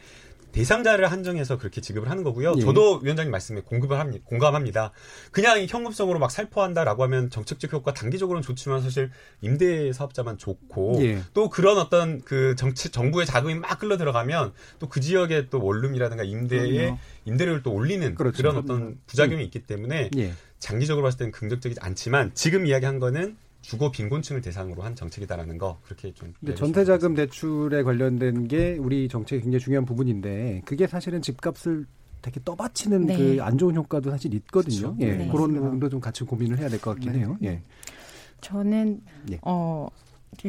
[0.55, 2.53] 대상자를 한정해서 그렇게 지급을 하는 거고요.
[2.55, 2.61] 예.
[2.61, 4.23] 저도 위원장님 말씀에 공급을 합니다.
[4.25, 4.91] 공감합니다.
[5.31, 11.21] 그냥 현금성으로 막 살포한다라고 하면 정책적 효과 단기적으로는 좋지만 사실 임대 사업자만 좋고 예.
[11.33, 16.23] 또 그런 어떤 그 정치 정부의 자금이 막 끌러 들어가면 또 그 지역의 또 원룸이라든가
[16.23, 16.97] 임대의.
[17.25, 18.37] 임대료를 또 올리는 그렇죠.
[18.37, 20.33] 그런 어떤 부작용이 있기 때문에 예.
[20.59, 23.35] 장기적으로 봤을 때는 긍정적이지 않지만 지금 이야기한 거는
[23.65, 29.41] 주거 빈곤층을 대상으로 한 정책이다라는 거 그렇게 좀 근데 전세자금 대출에 관련된 게 우리 정책의
[29.41, 31.85] 굉장히 중요한 부분인데 그게 사실은 집값을
[32.21, 33.17] 되게 떠받치는 네.
[33.17, 34.95] 그안 좋은 효과도 사실 있거든요.
[34.95, 34.97] 그렇죠.
[34.99, 35.13] 예.
[35.13, 35.27] 네.
[35.31, 37.19] 그런 부분도 좀 같이 고민을 해야 될 것 같긴 네.
[37.19, 37.37] 해요.
[37.43, 37.61] 예.
[38.41, 39.01] 저는
[39.31, 39.39] 예.
[39.41, 39.87] 어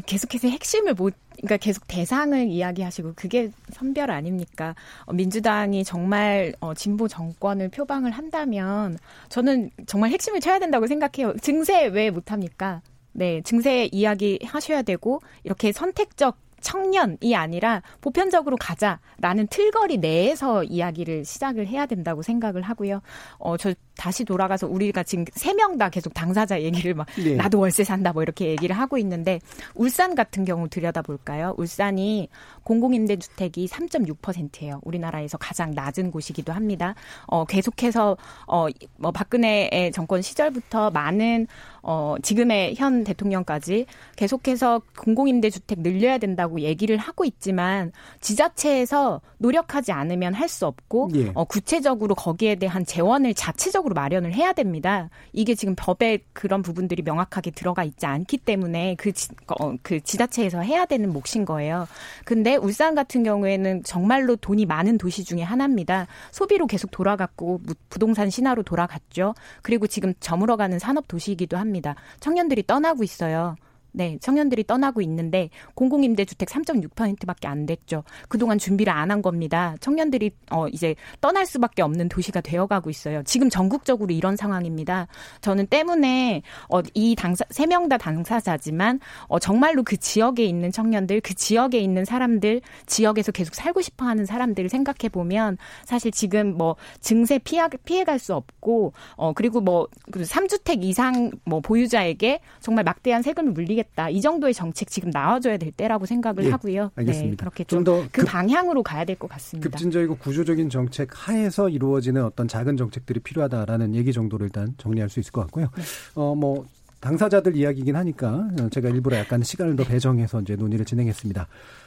[0.04, 4.74] 계속해서 핵심을 못 그러니까 계속 대상을 이야기하시고 그게 선별 아닙니까?
[5.06, 8.98] 어, 민주당이 정말 어, 진보 정권을 표방을 한다면
[9.30, 11.34] 저는 정말 핵심을 쳐야 된다고 생각해요.
[11.40, 12.82] 증세 왜 못합니까?
[13.16, 21.66] 네, 증세 이야기 하셔야 되고 이렇게 선택적 청년이 아니라 보편적으로 가자라는 틀거리 내에서 이야기를 시작을
[21.68, 23.02] 해야 된다고 생각을 하고요.
[23.38, 27.34] 어, 저 다시 돌아가서 우리가 지금 세 명 다 계속 당사자 얘기를 막 예.
[27.36, 29.38] 나도 월세 산다 뭐 이렇게 얘기를 하고 있는데
[29.74, 31.54] 울산 같은 경우 들여다볼까요?
[31.56, 32.28] 울산이
[32.66, 34.80] 공공임대주택이 3.6%예요.
[34.82, 36.94] 우리나라에서 가장 낮은 곳이기도 합니다.
[37.26, 38.16] 어, 계속해서
[38.48, 41.46] 어, 뭐 박근혜의 정권 시절부터 많은
[41.82, 43.86] 어, 지금의 현 대통령까지
[44.16, 51.32] 계속해서 공공임대주택 늘려야 된다고 얘기를 하고 있지만 지자체에서 노력하지 않으면 할 수 없고 예.
[51.34, 55.10] 어, 구체적으로 거기에 대한 재원을 자체적으로 마련을 해야 됩니다.
[55.32, 59.28] 이게 지금 법에 그런 부분들이 명확하게 들어가 있지 않기 때문에 그, 지,
[59.60, 61.88] 어, 그 지자체에서 해야 되는 몫인 거예요.
[62.24, 66.06] 근데 울산 같은 경우에는 정말로 돈이 많은 도시 중에 하나입니다.
[66.32, 69.34] 소비로 계속 돌아갔고 부동산 신화로 돌아갔죠.
[69.62, 71.94] 그리고 지금 저물어가는 산업 도시이기도 합니다.
[72.20, 73.56] 청년들이 떠나고 있어요.
[73.96, 78.04] 네, 청년들이 떠나고 있는데 공공임대주택 3.6%밖에 안 됐죠.
[78.28, 79.76] 그동안 준비를 안 한 겁니다.
[79.80, 83.22] 청년들이 어 이제 떠날 수밖에 없는 도시가 되어가고 있어요.
[83.22, 85.06] 지금 전국적으로 이런 상황입니다.
[85.40, 91.20] 저는 때문에 어 이 당사 세 명 다 당사자지만 어 정말로 그 지역에 있는 청년들,
[91.22, 97.38] 그 지역에 있는 사람들, 지역에서 계속 살고 싶어하는 사람들을 생각해 보면 사실 지금 뭐 증세
[97.38, 103.85] 피해 피해갈 수 없고 어 그리고 뭐 3주택 이상 뭐 보유자에게 정말 막대한 세금을 물리겠
[103.86, 104.10] 하겠다.
[104.10, 106.90] 이 정도의 정책 지금 나와줘야 될 때라고 생각을 예, 하고요.
[106.96, 107.30] 알겠습니다.
[107.30, 109.70] 네, 그렇게 좀그 방향으로 가야 될 것 같습니다.
[109.70, 115.32] 급진적이고 구조적인 정책 하에서 이루어지는 어떤 작은 정책들이 필요하다라는 얘기 정도로 일단 정리할 수 있을
[115.32, 115.68] 것 같고요.
[115.74, 115.82] 네.
[116.14, 116.66] 어뭐
[117.00, 121.46] 당사자들 이야기긴 하니까 제가 일부러 약간 시간을 더 배정해서 이제 논의를 진행했습니다.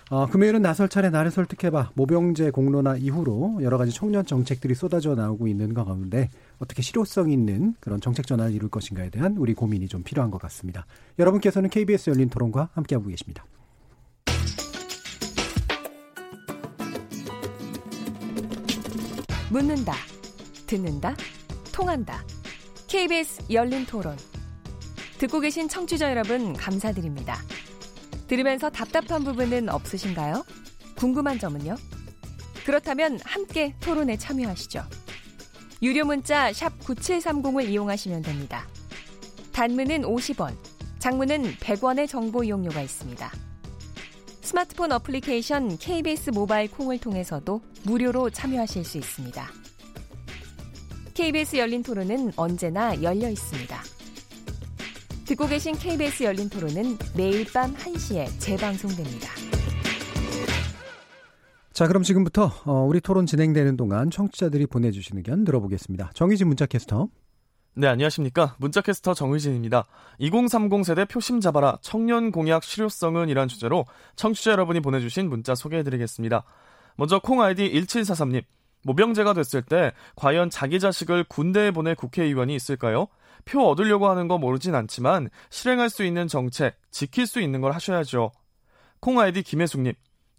[0.10, 5.48] 어, 금요일은 나설 차례 나를 설득해봐 모병제 공론화 이후로 여러 가지 청년 정책들이 쏟아져 나오고
[5.48, 10.02] 있는 것 가운데 어떻게 실효성 있는 그런 정책 전환을 이룰 것인가에 대한 우리 고민이 좀
[10.02, 10.88] 필요한 것 같습니다.
[11.20, 13.46] 여러분께서는 KBS 열린 토론과 함께하고 계십니다.
[19.52, 19.94] 묻는다,
[20.66, 21.16] 듣는다,
[21.72, 22.24] 통한다.
[22.88, 24.16] KBS 열린 토론.
[25.20, 27.36] 듣고 계신 청취자 여러분, 감사드립니다.
[28.30, 30.46] 들으면서 답답한 부분은 없으신가요?
[30.96, 31.76] 궁금한 점은요?
[32.64, 34.84] 그렇다면 함께 토론에 참여하시죠.
[35.82, 38.68] 유료 문자 9730을 이용하시면 됩니다.
[39.52, 40.56] 단문은 50원,
[41.00, 43.32] 장문은 100원의 정보 이용료가 있습니다.
[44.42, 49.48] 스마트폰 어플리케이션 KBS 모바일 콩을 통해서도 무료로 참여하실 수 있습니다.
[51.16, 53.99] KBS 열린 토론은 언제나 열려 있습니다.
[55.30, 59.30] 듣고 계신 KBS 열린 토론은 매일 밤 1시에 재방송됩니다.
[61.72, 66.12] 자, 그럼 지금부터 어, 우리 토론 진행되는 동안 청취자들이 보내주신 의견 들어보겠습니다.
[66.16, 67.10] 정희진 문자캐스터.
[67.76, 68.56] 네, 안녕하십니까.
[68.58, 69.86] 문자캐스터 정의진입니다.
[70.18, 76.44] 2030 세대 표심 잡아라 청년 공약 실효성은 이란 주제로 청취자 여러분이 보내주신 문자 소개해드리겠습니다.
[76.96, 78.42] 먼저 콩 아이디 1743님.
[78.84, 83.10] 모병제가 됐을 때 과연 자기 자식을 군대에 보낼 국회의원이 있을까요?
[83.46, 88.32] 표 얻으려고 하는 거 모르진 않지만 실행할 수 있는 정책, 지킬 수 있는 걸 하셔야죠.
[89.00, 89.94] 콩 아이디 김혜숙님.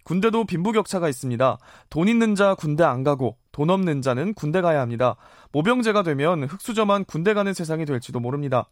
[0.05, 1.59] 군대도 빈부격차가 있습니다.
[1.89, 5.17] 돈 있는 자 군대 안 가고 돈 없는 자는 군대 가야 합니다.
[5.53, 8.69] 모병제가 되면 흑수저만 군대 가는 세상이 될지도 모릅니다.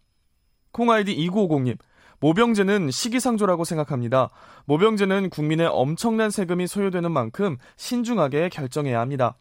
[0.72, 1.78] 콩 아이디 2950님.
[2.20, 4.30] 모병제는 시기상조라고 생각합니다.
[4.64, 9.36] 모병제는 국민의 엄청난 세금이 소요되는 만큼 신중하게 결정해야 합니다.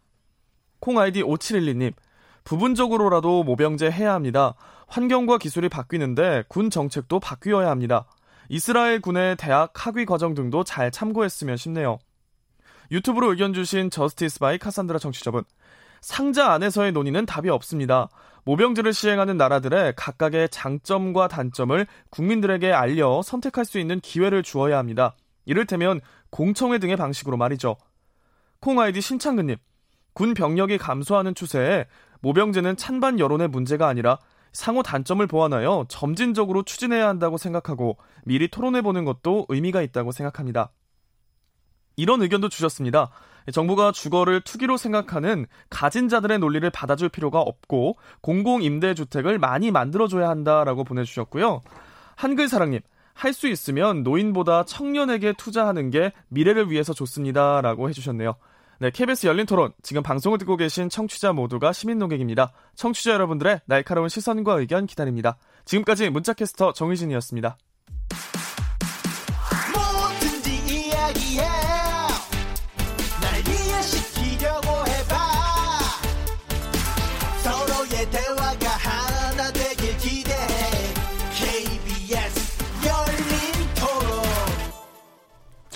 [0.80, 1.94] 콩 아이디 5712님.
[2.44, 4.54] 부분적으로라도 모병제 해야 합니다.
[4.88, 8.06] 환경과 기술이 바뀌는데 군 정책도 바뀌어야 합니다.
[8.50, 12.00] 이스라엘 군의 대학 학위 과정 등도 잘 참고했으면 싶네요.
[12.92, 15.44] 유튜브로 의견 주신 Justice by Cassandra 청취자분.
[16.00, 18.08] 상자 안에서의 논의는 답이 없습니다.
[18.46, 25.16] 모병제를 시행하는 나라들의 각각의 장점과 단점을 국민들에게 알려 선택할 수 있는 기회를 주어야 합니다.
[25.46, 27.76] 이를테면 공청회 등의 방식으로 말이죠.
[28.62, 29.58] 콩아이디 신창근님.
[30.14, 31.88] 군 병력이 감소하는 추세에
[32.22, 34.18] 모병제는 찬반 여론의 문제가 아니라
[34.54, 40.72] 상호 단점을 보완하여 점진적으로 추진해야 한다고 생각하고 미리 토론해보는 것도 의미가 있다고 생각합니다.
[41.96, 43.10] 이런 의견도 주셨습니다.
[43.52, 51.62] 정부가 주거를 투기로 생각하는 가진 자들의 논리를 받아줄 필요가 없고 공공임대주택을 많이 만들어줘야 한다라고 보내주셨고요.
[52.16, 52.82] 한글사랑님,
[53.14, 58.36] 할 수 있으면 노인보다 청년에게 투자하는 게 미래를 위해서 좋습니다라고 해주셨네요.
[58.80, 59.74] 네, KBS 열린 토론.
[59.82, 62.54] 지금 방송을 듣고 계신 청취자 모두가 시민 농객입니다.
[62.76, 65.38] 청취자 여러분들의 날카로운 시선과 의견 기다립니다.
[65.66, 67.58] 지금까지 문자캐스터 정희진이었습니다.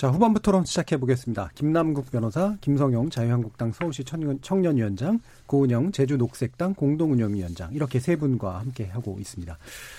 [0.02, 1.50] 자, 후반부 토론 시작해 보겠습니다.
[1.54, 8.86] 김남국 변호사, 김성용 자유한국당 서울시 청년, 위원장 고은영 제주 녹색당 공동운영위원장 이렇게 세 분과 함께
[8.86, 9.56] 하고 있습니다.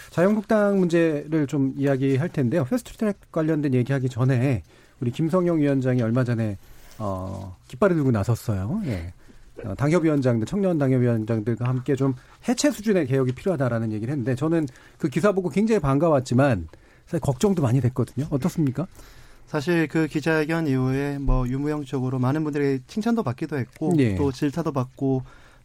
[0.09, 2.65] 자유한국당 문제를 좀 이야기할 텐데요.
[2.65, 4.63] 패스트트랙 관련된 얘기하기 전에
[4.99, 6.57] 우리 김성용 위원장이 얼마 전에
[6.97, 8.81] 어, 깃발을 들고 나섰어요.
[8.83, 9.13] 예.
[9.63, 12.13] 어, 당협위원장들, 청년 당협위원장들과 함께 좀
[12.49, 16.67] 해체 수준의 개혁이 필요하다라는 얘기를 했는데 저는 그 기사 보고 굉장히 반가웠지만
[17.05, 18.27] 사실 걱정도 많이 됐거든요.
[18.31, 18.85] 어떻습니까?
[19.53, 24.15] 사실 그 기자회견 이후에 뭐 유무형적으로 많은 분들의 칭찬도 받기도 했고 예.
[24.15, 25.21] 또 질타도 받고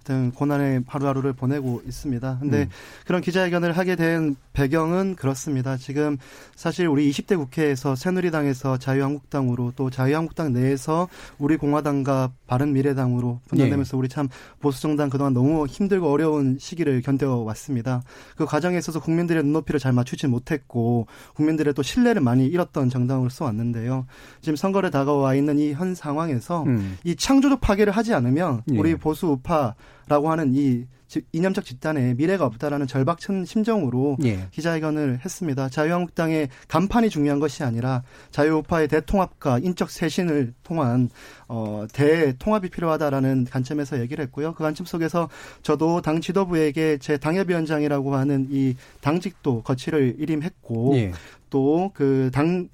[0.08, 2.38] 등 고난의 하루하루를 보내고 있습니다.
[2.40, 2.68] 근데 음.
[3.06, 5.76] 그런 기자회견을 하게 된 배경은 그렇습니다.
[5.76, 6.18] 지금
[6.56, 14.28] 사실 우리 20대 국회에서 새누리당에서 자유한국당으로 또 자유한국당 내에서 우리 공화당과 바른미래당으로 분열되면서 우리 참
[14.60, 18.02] 보수 정당 그동안 너무 힘들고 어려운 시기를 견뎌 왔습니다.
[18.36, 24.06] 그 과정에 있어서 국민들의 눈높이를 잘 맞추지 못했고 국민들의 또 신뢰를 많이 잃었던 정당으로서 왔는데요.
[24.40, 26.98] 지금 선거를 다가와 있는 이 현 상황에서 음.
[27.04, 28.78] 이 창조적 파괴를 하지 않으면 예.
[28.78, 29.74] 우리 보수 우파
[30.08, 34.48] 라고 하는 이 지- 이념적 집단에 미래가 없다라는 절박한 심정으로 예.
[34.50, 35.70] 기자회견을 했습니다.
[35.70, 41.08] 자유한국당의 간판이 중요한 것이 아니라 자유우파의 대통합과 인적 쇄신을 통한
[41.48, 44.52] 어, 대통합이 필요하다라는 관점에서 얘기를 했고요.
[44.52, 45.30] 그 관점 속에서
[45.62, 51.12] 저도 당 지도부에게 제 당협위원장이라고 하는 이 당직도 거취를 일임했고 예.
[51.48, 52.68] 또그 당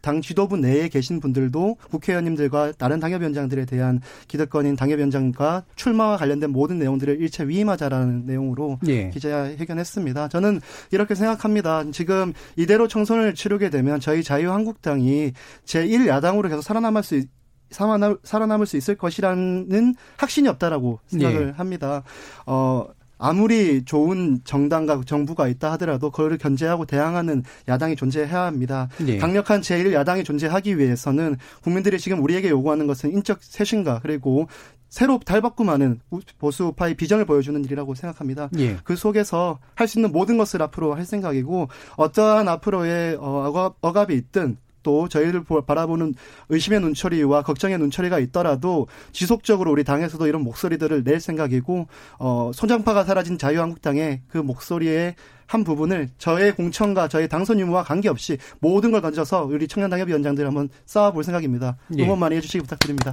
[0.00, 7.20] 당 지도부 내에 계신 분들도 국회의원님들과 다른 당협위원장들에 대한 기득권인 당협위원장과 출마와 관련된 모든 내용들을
[7.20, 9.10] 일체 위임하자라는 내용으로 예.
[9.10, 10.28] 기자회견했습니다.
[10.28, 11.84] 저는 이렇게 생각합니다.
[11.92, 15.32] 지금 이대로 총선을 치르게 되면 저희 자유한국당이
[15.64, 17.28] 제1야당으로 계속 살아남을 수 있-
[17.70, 21.52] 살아남, 살아남을 수 있을 것이라는 확신이 없다라고 생각을 예.
[21.56, 22.02] 합니다.
[22.46, 22.86] 어,
[23.20, 28.88] 아무리 좋은 정당과 정부가 있다 하더라도 그거를 견제하고 대항하는 야당이 존재해야 합니다.
[29.06, 29.18] 예.
[29.18, 34.48] 강력한 제1야당이 존재하기 위해서는 국민들이 지금 우리에게 요구하는 것은 인적 쇄신과 그리고
[34.88, 38.48] 새로 달바꿈하는 우- 보수파의 비전을 보여주는 일이라고 생각합니다.
[38.58, 38.76] 예.
[38.82, 44.14] 그 속에서 할 수 있는 모든 것을 앞으로 할 생각이고 어떠한 앞으로의 어, 억압, 억압이
[44.14, 46.14] 있든 또 저희를 보- 바라보는
[46.48, 51.86] 의심의 눈초리와 걱정의 눈초리가 있더라도 지속적으로 우리 당에서도 이런 목소리들을 낼 생각이고
[52.18, 55.14] 어, 소장파가 사라진 자유한국당의 그 목소리의
[55.46, 60.68] 한 부분을 저의 공천과 저의 당선 유무와 관계없이 모든 걸 던져서 우리 청년당협 위원장들 한번
[60.86, 61.76] 쌓아볼 생각입니다.
[61.98, 62.04] 예.
[62.04, 63.10] 응원 많이 해주시기 부탁드립니다.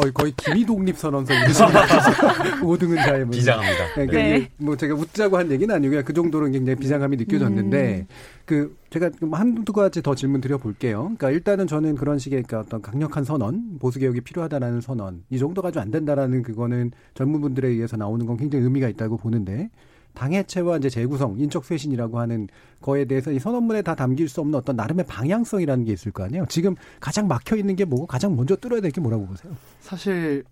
[0.00, 3.84] 어, 거의 기미 독립 선언서 5등은 자의 뭐 비장합니다.
[3.84, 3.92] 네.
[3.94, 4.36] 그러니까 네.
[4.36, 6.02] 이게 뭐 제가 웃자고 한 얘기는 아니고요.
[6.04, 8.06] 그 정도로 굉장히 비장함이 느껴졌는데
[8.46, 11.02] 그 제가 좀 한두 가지 더 질문 드려볼게요.
[11.02, 15.60] 그러니까 일단은 저는 그런 식의 그러니까 어떤 강력한 선언, 보수 개혁이 필요하다라는 선언, 이 정도
[15.62, 19.70] 가지고 안 된다라는 그거는 젊은 분들에 의해서 나오는 건 굉장히 의미가 있다고 보는데
[20.14, 22.48] 당해체와 이제 재구성, 인적 쇄신이라고 하는
[22.80, 26.46] 거에 대해서 이 선언문에 다 담길 수 없는 어떤 나름의 방향성이라는 게 있을 거 아니에요.
[26.48, 29.52] 지금 가장 막혀 있는 게 뭐고 가장 먼저 뚫어야 될 게 뭐라고 보세요?
[29.80, 30.44] 사실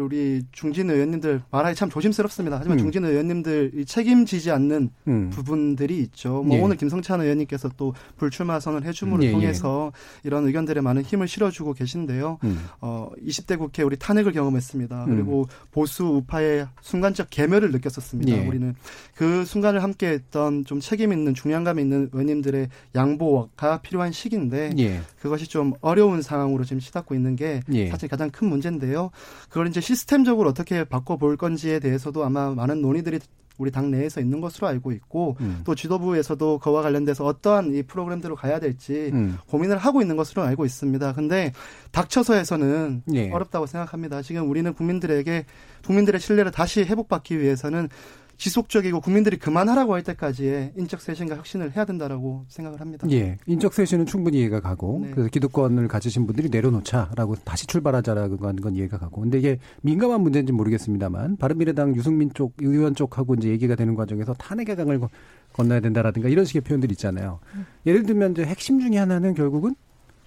[0.00, 2.58] 우리 중진 의원님들 말하기 참 조심스럽습니다.
[2.58, 2.82] 하지만 음.
[2.82, 5.30] 중진 의원님들이 책임지지 않는 음.
[5.30, 6.42] 부분들이 있죠.
[6.42, 6.60] 뭐 예.
[6.60, 9.32] 오늘 김성찬 의원님께서 또 불출마 선언 해줌으로 예, 예.
[9.32, 9.92] 통해서
[10.24, 12.38] 이런 의견들에 많은 힘을 실어주고 계신데요.
[12.44, 12.64] 음.
[12.80, 15.04] 어, 20대 국회 우리 탄핵을 경험했습니다.
[15.04, 15.14] 음.
[15.14, 18.32] 그리고 보수 우파의 순간적 계멸을 느꼈었습니다.
[18.32, 18.46] 예.
[18.46, 18.74] 우리는
[19.14, 25.00] 그 순간을 함께했던 좀 책임 있는 중량감 있는 의원님들의 양보가 필요한 시기인데 예.
[25.20, 27.88] 그것이 좀 어려운 상황으로 지금 시닫고 있는 게 예.
[27.88, 29.10] 사실 가장 큰 문제인데요.
[29.48, 33.20] 그걸 이제 시스템적으로 어떻게 바꿔볼 건지에 대해서도 아마 많은 논의들이
[33.56, 35.62] 우리 당 내에서 있는 것으로 알고 있고 음.
[35.64, 39.38] 또 지도부에서도 그와 관련돼서 어떠한 이 프로그램대로 가야 될지 음.
[39.46, 41.12] 고민을 하고 있는 것으로 알고 있습니다.
[41.12, 41.52] 근데
[41.92, 43.30] 닥쳐서에서는 예.
[43.30, 44.22] 어렵다고 생각합니다.
[44.22, 45.46] 지금 우리는 국민들에게
[45.86, 47.88] 국민들의 신뢰를 다시 회복받기 위해서는
[48.36, 53.06] 지속적이고 국민들이 그만하라고 할 때까지의 인적 쇄신과 혁신을 해야 된다라고 생각을 합니다.
[53.10, 55.10] 예, 인적 쇄신은 충분히 이해가 가고 네.
[55.10, 60.52] 그래서 기득권을 가지신 분들이 내려놓자라고 다시 출발하자라고 하는 건 이해가 가고 근데 이게 민감한 문제인지
[60.52, 65.08] 모르겠습니다만 바른미래당 유승민 쪽 의원 쪽하고 이제 얘기가 되는 과정에서 탄핵의 강을 건-
[65.54, 67.38] 건너야 된다라든가 이런 식의 표현들이 있잖아요.
[67.86, 69.74] 예를 들면 이제 핵심 중에 하나는 결국은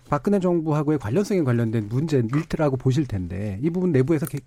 [0.10, 4.40] 박근혜 정부하고의 관련성에 관련된 문제 일트라고 보실 텐데 이 부분 내부에서 게-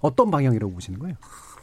[0.00, 1.16] 어떤 방향이라고 보시는 거예요?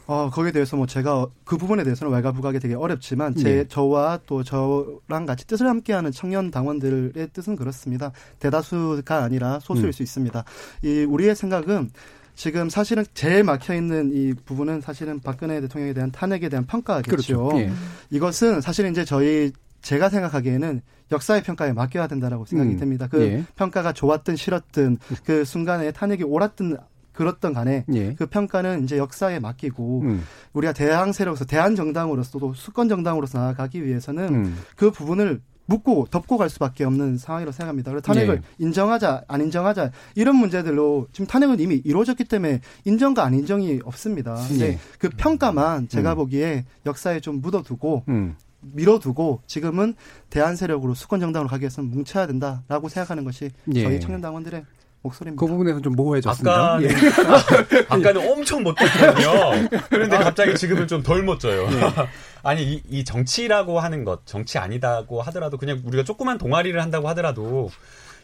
[0.08, 3.68] 어, 거기에 대해서 뭐 제가 그 부분에 대해서는 왈가부각이 되게 어렵지만 제 네.
[3.68, 8.10] 저와 또 저랑 같이 뜻을 함께하는 청년 당원들의 뜻은 그렇습니다.
[8.38, 9.92] 대다수가 아니라 소수일 음.
[9.92, 10.44] 수 있습니다.
[10.82, 11.90] 이 우리의 생각은
[12.34, 17.10] 지금 사실은 제일 막혀 있는 이 부분은 사실은 박근혜 대통령에 대한 탄핵에 대한 평가겠죠.
[17.10, 17.50] 그렇죠.
[17.58, 17.70] 예.
[18.08, 19.52] 이것은 사실은 이제 저희
[19.82, 20.80] 제가 생각하기에는
[21.12, 22.78] 역사의 평가에 맡겨야 된다라고 생각이 음.
[22.78, 23.08] 됩니다.
[23.10, 23.44] 그 예.
[23.56, 26.78] 평가가 좋았든 싫었든 그 순간에 탄핵이 옳았든
[27.18, 28.14] 그렇던 간에 예.
[28.14, 30.22] 그 평가는 이제 역사에 맡기고 음.
[30.52, 34.56] 우리가 대항 세력으로서 대한 정당으로서도 수권 정당으로서 나아가기 위해서는 음.
[34.76, 37.90] 그 부분을 묻고 덮고 갈 수밖에 없는 상황이라고 생각합니다.
[37.90, 38.42] 그래서 탄핵을 네.
[38.58, 44.36] 인정하자 안 인정하자 이런 문제들로 지금 탄핵은 이미 이루어졌기 때문에 인정과 안 인정이 없습니다.
[44.48, 44.78] 근데 네.
[45.00, 46.18] 그 평가만 제가 음.
[46.18, 48.36] 보기에 역사에 좀 묻어두고 음.
[48.60, 49.94] 밀어두고 지금은
[50.30, 53.82] 대한 세력으로 수권 정당으로 가기 위해서는 뭉쳐야 된다라고 생각하는 것이 예.
[53.82, 54.64] 저희 청년 당원들의
[55.02, 55.40] 목소리입니다.
[55.40, 56.74] 그 부분에서 좀 모호해졌습니다.
[56.74, 56.88] 아까 예.
[57.88, 59.68] 아까는 엄청 못했거든요.
[59.88, 61.68] 그런데 갑자기 지금은 좀 덜 멋져요.
[62.42, 67.70] 아니 이, 이 정치라고 하는 것, 정치 아니다고 하더라도 그냥 우리가 조그만 동아리를 한다고 하더라도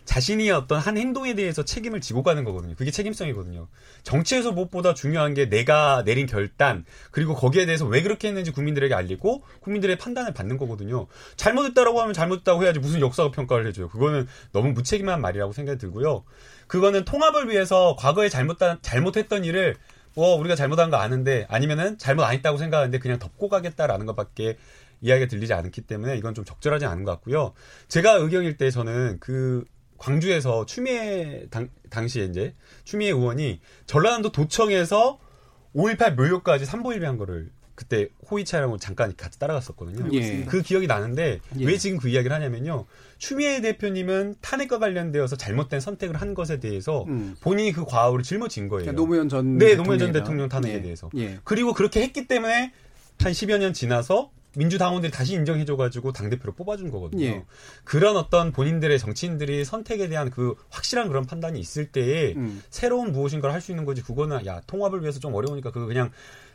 [0.04, 2.74] 자신이 어떤 한 행동에 대해서 책임을 지고 가는 거거든요.
[2.76, 3.68] 그게 책임성이거든요.
[4.02, 9.42] 정치에서 무엇보다 중요한 게 내가 내린 결단, 그리고 거기에 대해서 왜 그렇게 했는지 국민들에게 알리고
[9.60, 11.06] 국민들의 판단을 받는 거거든요.
[11.36, 13.88] 잘못했다라고 하면 잘못했다고 해야지 무슨 역사가 평가를 해줘요.
[13.88, 16.24] 그거는 너무 무책임한 말이라고 생각이 들고요.
[16.66, 19.76] 그거는 통합을 위해서 과거에 잘못 잘못했던 일을
[20.14, 24.56] 뭐 우리가 잘못한 거 아는데 아니면은 잘못 안 했다고 생각하는데 그냥 덮고 가겠다라는 것밖에
[25.00, 27.52] 이야기가 들리지 않기 때문에 이건 좀 적절하지 않은 것 같고요.
[27.88, 29.64] 제가 의경일 때 저는 그
[30.04, 35.18] 광주에서 추미애 당, 당시에 이제 추미애 의원이 전라남도 도청에서
[35.74, 40.08] 5.18 묘역까지 삼보일배한 거를 그때 호위 차량으로 잠깐 같이 따라갔었거든요.
[40.12, 40.44] 예.
[40.44, 41.64] 그 기억이 나는데 예.
[41.64, 42.84] 왜 지금 그 이야기를 하냐면요.
[43.18, 47.34] 추미애 대표님은 탄핵과 관련되어서 잘못된 선택을 한 것에 대해서 음.
[47.40, 48.82] 본인이 그 과오를 짊어진 거예요.
[48.82, 50.12] 그러니까 노무현 전 네, 노무현 전.
[50.12, 50.82] 대통령 탄핵에 예.
[50.82, 51.10] 대해서.
[51.16, 51.40] 예.
[51.42, 52.72] 그리고 그렇게 했기 때문에
[53.18, 57.24] 한 10여 년 지나서 민주당원들이 다시 인정해줘가지고 당대표로 뽑아준 거거든요.
[57.24, 57.44] 예.
[57.84, 62.62] 그런 어떤 본인들의 정치인들이 선택에 대한 그 확실한 그런 판단이 있을 때에 음.
[62.70, 64.02] 새로운 무엇인가를 할 수 있는 거지.
[64.02, 66.10] 그거는 야, 통합을 위해서 좀 어려우니까 그거 그냥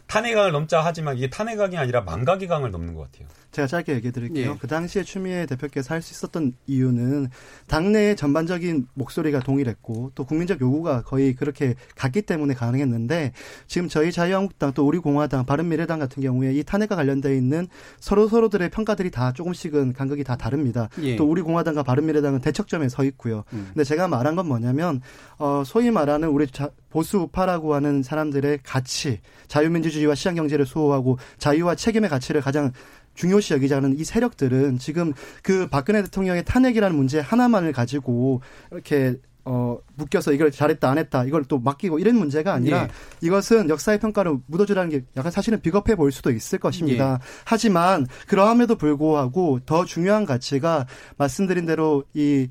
[0.10, 3.28] 탄핵강을 넘자 하지만 이게 탄핵강이 아니라 망각의 강을 넘는 것 같아요.
[3.52, 4.52] 제가 짧게 얘기해 드릴게요.
[4.52, 4.58] 예.
[4.60, 7.28] 그 당시에 추미애 대표께서 할 수 있었던 이유는
[7.68, 13.34] 당내의 전반적인 목소리가 동일했고 또 국민적 요구가 거의 그렇게 같기 때문에 가능했는데
[13.68, 17.68] 지금 저희 자유한국당 또 우리 공화당 바른미래당 같은 경우에 이 탄핵과 관련돼 있는
[18.00, 20.90] 서로 서로들의 평가들이 다 조금씩은 간극이 다 다릅니다.
[21.02, 21.16] 예.
[21.18, 23.44] 또 우리 공화당과 바른미래당은 대척점에 서 있고요.
[23.54, 23.72] 음.
[23.74, 25.02] 근데 제가 말한 건 뭐냐면
[25.38, 32.10] 어 소위 말하는 우리 자, 보수 우파라고 하는 사람들의 가치, 자유민주주의와 시장경제를 수호하고 자유와 책임의
[32.10, 32.72] 가치를 가장
[33.16, 35.14] 중요시 여기자는 이 세력들은 지금
[35.44, 41.44] 그 박근혜 대통령의 탄핵이라는 문제 하나만을 가지고 이렇게 어 묶여서 이걸 잘했다 안 했다 이걸
[41.46, 42.88] 또 맡기고 이런 문제가 아니라 예.
[43.22, 47.14] 이것은 역사의 평가를 묻어주라는 게 약간 사실은 비겁해 보일 수도 있을 것입니다.
[47.14, 47.26] 예.
[47.46, 50.86] 하지만 그러함에도 불구하고 더 중요한 가치가
[51.18, 52.48] 말씀드린 대로 이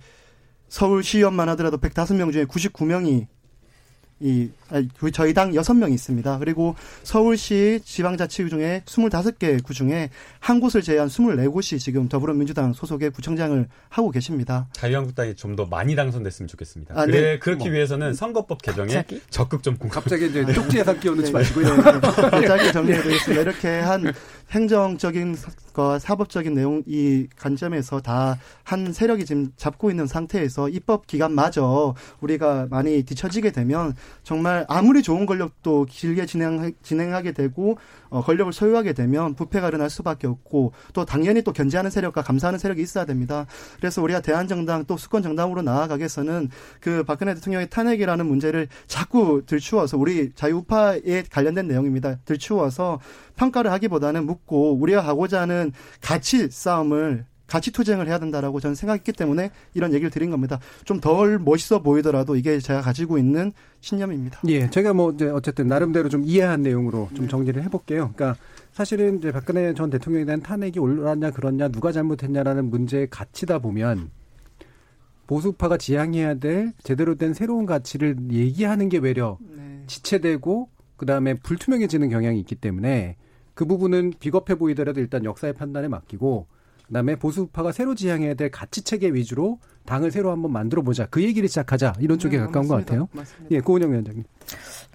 [0.68, 3.26] 서울시의원만 하더라도 105명 중에 99명이
[4.20, 6.38] 이그 저희 당 6명이 있습니다.
[6.38, 10.10] 그리고 서울시 지방자치구 중에 25개 구 중에
[10.40, 14.68] 한 곳을 제외한 24곳이 지금 더불어민주당 소속의 구청장을 하고 계십니다.
[14.72, 16.94] 자유한국당이 좀 더 많이 당선됐으면 좋겠습니다.
[17.00, 17.38] 아, 그래, 네.
[17.40, 17.70] 그렇기 뭐.
[17.70, 19.20] 위해해서는 선거법 개정에 갑자기?
[19.30, 20.02] 적극 좀 공감.
[20.02, 21.38] 갑자기 이제 쪽지 예산 끼워넣지 네.
[21.38, 21.66] 마시고요.
[22.46, 23.42] 짧게 정리해드리겠습니다.
[23.42, 24.12] 이렇게 한
[24.52, 25.36] 행정적인
[25.72, 32.66] 거 사법적인 내용 이 관점에서 다 한 세력이 지금 잡고 있는 상태에서 입법 기간마저 우리가
[32.68, 37.78] 많이 뒤처지게 되면 정말 아무리 좋은 권력도 길게 진행 진행하게 되고
[38.10, 42.82] 어, 권력을 소유하게 되면 부패가 일어날 수밖에 없고 또 당연히 또 견제하는 세력과 감사하는 세력이
[42.82, 43.46] 있어야 됩니다.
[43.78, 46.50] 그래서 우리가 대한정당 또 수권 정당으로 나아가기 위해서는
[46.80, 52.16] 그 박근혜 대통령의 탄핵이라는 문제를 자꾸 들추어서 우리 자유파에 관련된 내용입니다.
[52.24, 53.00] 들추어서
[53.36, 59.50] 평가를 하기보다는 묻고 우리가 하고자 하는 가치 싸움을 가치 투쟁을 해야 된다라고 저는 생각했기 때문에
[59.74, 60.60] 이런 얘기를 드린 겁니다.
[60.84, 64.40] 좀 덜 멋있어 보이더라도 이게 제가 가지고 있는 신념입니다.
[64.48, 68.12] 예, 제가 뭐 이제 어쨌든 나름대로 좀 이해한 내용으로 좀 정리를 해볼게요.
[68.14, 68.38] 그러니까
[68.72, 74.10] 사실은 이제 박근혜 전 대통령에 대한 탄핵이 옳았냐 그렇냐 누가 잘못했냐라는 문제의 가치다 보면
[75.26, 79.82] 보수파가 지향해야 될 제대로 된 새로운 가치를 얘기하는 게 외려 네.
[79.86, 83.16] 지체되고 그 다음에 불투명해지는 경향이 있기 때문에
[83.54, 86.46] 그 부분은 비겁해 보이더라도 일단 역사의 판단에 맡기고
[86.88, 91.48] 그다음에 보수파가 새로 지향해야 될 가치 체계 위주로 당을 새로 한번 만들어 보자 그 얘기를
[91.48, 92.90] 시작하자 이런 쪽에 네, 가까운 것 맞습니다.
[92.92, 93.08] 같아요.
[93.12, 93.54] 맞습니다.
[93.54, 94.24] 예, 고은영 위원장님.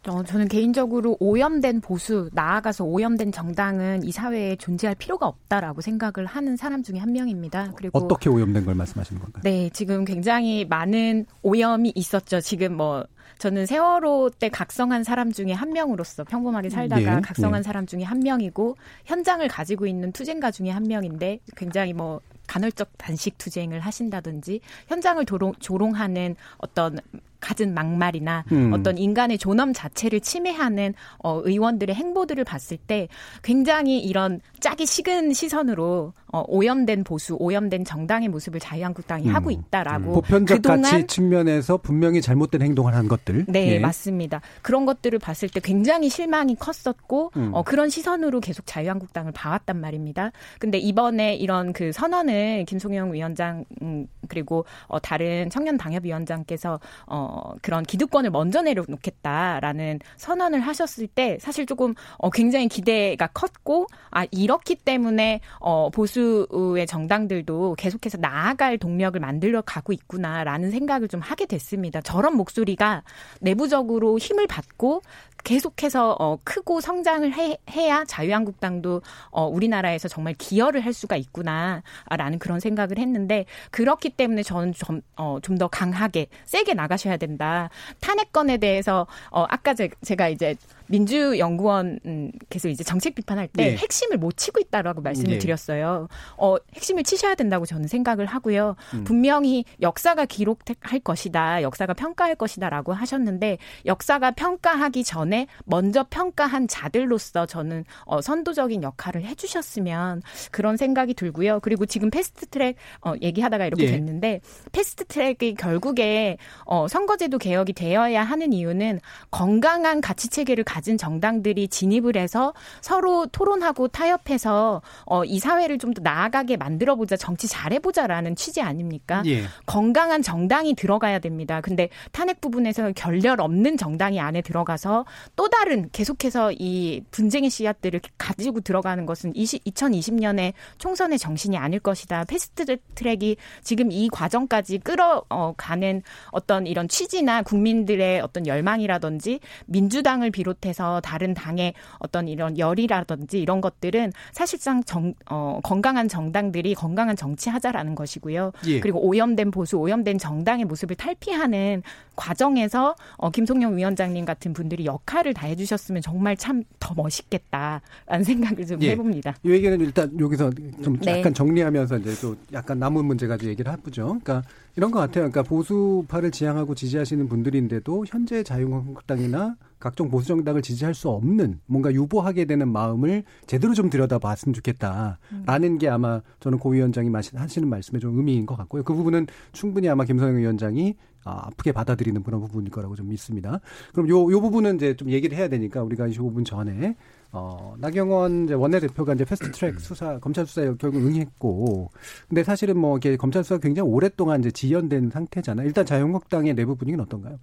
[0.10, 6.58] 어, 저는 개인적으로 오염된 보수, 나아가서 오염된 정당은 이 사회에 존재할 필요가 없다라고 생각을 하는
[6.58, 7.72] 사람 중에 한 명입니다.
[7.78, 9.42] 그리고 어떻게 오염된 걸 말씀하시는 건가요?
[9.44, 12.42] 네, 지금 굉장히 많은 오염이 있었죠.
[12.42, 13.06] 지금 뭐
[13.44, 17.64] 저는 세월호 때 각성한 사람 중에 한 명으로서 평범하게 살다가 네, 각성한 네.
[17.64, 23.38] 사람 중에 한 명이고 현장을 가지고 있는 투쟁가 중에 한 명인데 굉장히 뭐 간헐적 단식
[23.38, 27.00] 투쟁을 하신다든지 현장을 조롱, 조롱하는 어떤
[27.44, 28.74] 갖은 막말이나 음.
[28.74, 33.08] 어떤 인간의 존엄 자체를 침해하는 어, 의원들의 행보들을 봤을 때
[33.44, 39.36] 굉장히 이런 짜기 식은 시선으로 어, 오염된 보수, 오염된 정당의 모습을 자유한국당이 음.
[39.36, 43.46] 하고 있다라고 보편적 그동안 가치 측면에서 분명히 잘못된 행동을 한 것들.
[43.48, 43.80] 네, 예.
[43.80, 44.42] 맞습니다.
[44.64, 47.52] 그런 것들을 봤을 때 굉장히 실망이 컸었고, 음.
[47.54, 50.32] 어, 그런 시선으로 계속 자유한국당을 봐왔단 말입니다.
[50.58, 57.56] 근데 이번에 이런 그 선언을 김송영 위원장, 음, 그리고 어, 다른 청년 당협위원장께서 어, 어,
[57.64, 64.76] 그런 기득권을 먼저 내려놓겠다라는 선언을 하셨을 때 사실 조금 어, 굉장히 기대가 컸고 아 이렇기
[64.76, 72.02] 때문에 어, 보수의 정당들도 계속해서 나아갈 동력을 만들어 가고 있구나라는 생각을 좀 하게 됐습니다.
[72.02, 73.02] 저런 목소리가
[73.42, 75.02] 내부적으로 힘을 받고
[75.44, 82.60] 계속해서 어, 크고 성장을 해, 해야 자유한국당도 어, 우리나라에서 정말 기여를 할 수가 있구나라는 그런
[82.60, 87.70] 생각을 했는데 그렇기 때문에 저는 좀, 어, 좀더 강하게 세게 나가셔야 된다.
[88.02, 90.56] 탄핵건에 대해서 어, 아까 제, 제가 이제
[90.94, 93.76] 민주연구원께서 이제 정책 비판할 때 예.
[93.78, 95.38] 핵심을 못 치고 있다라고 말씀을 예.
[95.40, 96.08] 드렸어요.
[96.38, 98.76] 어, 핵심을 치셔야 된다고 저는 생각을 하고요.
[98.94, 99.04] 음.
[99.04, 107.86] 분명히 역사가 기록할 것이다, 역사가 평가할 것이다라고 하셨는데 역사가 평가하기 전에 먼저 평가한 자들로서 저는
[108.06, 110.22] 어, 선도적인 역할을 해주셨으면
[110.52, 111.60] 그런 생각이 들고요.
[111.62, 113.92] 그리고 지금 패스트트랙 어, 얘기하다가 이렇게 예.
[113.92, 114.42] 됐는데
[114.72, 119.00] 패스트트랙이 결국에 어, 선거제도 개혁이 되어야 하는 이유는
[119.32, 126.02] 건강한 가치 체계를 가진 정당들이 진입을 해서 서로 토론하고 타협해서 어, 이 사회를 좀 더
[126.02, 129.22] 나아가게 만들어 보자, 정치 잘해 보자라는 취지 아닙니까?
[129.26, 129.44] 예.
[129.66, 131.62] 건강한 정당이 들어가야 됩니다.
[131.62, 135.06] 근데 탄핵 부분에서 결렬 없는 정당이 안에 들어가서
[135.36, 142.26] 또 다른 계속해서 이 분쟁의 씨앗들을 가지고 들어가는 것은 20, 2020년에 총선의 정신이 아닐 것이다.
[142.26, 142.66] 패스트
[142.96, 151.34] 트랙이 지금 이 과정까지 끌어가는 어떤 이런 취지나 국민들의 어떤 열망이라든지 민주당을 비롯해 서 다른
[151.34, 158.52] 당의 어떤 이런 열이라든지 이런 것들은 사실상 정, 어, 건강한 정당들이 건강한 정치하자라는 것이고요.
[158.66, 158.80] 예.
[158.80, 161.84] 그리고 오염된 보수, 오염된 정당의 모습을 탈피하는
[162.16, 167.82] 과정에서 어, 김송영 위원장님 같은 분들이 역할을 다 해주셨으면 정말 참 더 멋있겠다라는
[168.26, 168.92] 생각을 좀 예.
[168.92, 169.36] 해봅니다.
[169.44, 170.52] 이 얘기는 일단 여기서
[170.84, 171.20] 좀 네.
[171.20, 174.20] 약간 정리하면서 이제 또 약간 남은 문제 가지고 얘기를 해보죠.
[174.22, 174.44] 그러니까
[174.76, 175.30] 이런 것 같아요.
[175.30, 182.46] 그러니까 보수파를 지향하고 지지하시는 분들인데도 현재 자유한국당이나 각종 보수 정당을 지지할 수 없는 뭔가 유보하게
[182.46, 188.46] 되는 마음을 제대로 좀 들여다봤으면 좋겠다라는 게 아마 저는 고 위원장이 하시는 말씀의 좀 의미인
[188.46, 188.84] 것 같고요.
[188.84, 190.96] 그 부분은 충분히 아마 김성영 위원장이
[191.26, 193.60] 아, 아프게 받아들이는 그런 부분일 거라고 좀 믿습니다.
[193.94, 196.96] 그럼 요, 요 부분은 이제 좀 얘기를 해야 되니까 우리가 25분 전에
[197.34, 201.90] 어, 나경원 이제 원내대표가 이제 패스트 트랙 수사, 검찰 수사에 결국 응했고,
[202.30, 205.66] 근데 사실은 뭐, 이게 검찰 수사가 굉장히 오랫동안 이제 지연된 상태잖아요.
[205.66, 207.40] 일단 자유한국당의 내부 분위기는 어떤가요?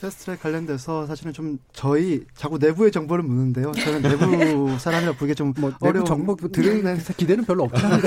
[0.00, 3.72] 패스트트랙 관련돼서 사실은 좀 저희 자꾸 내부의 정보를 묻는데요.
[3.72, 6.96] 저는 내부 사람이라 보기 좀 뭐, 어려운 정보 들은 네.
[7.16, 8.00] 기대는 별로 없잖아요.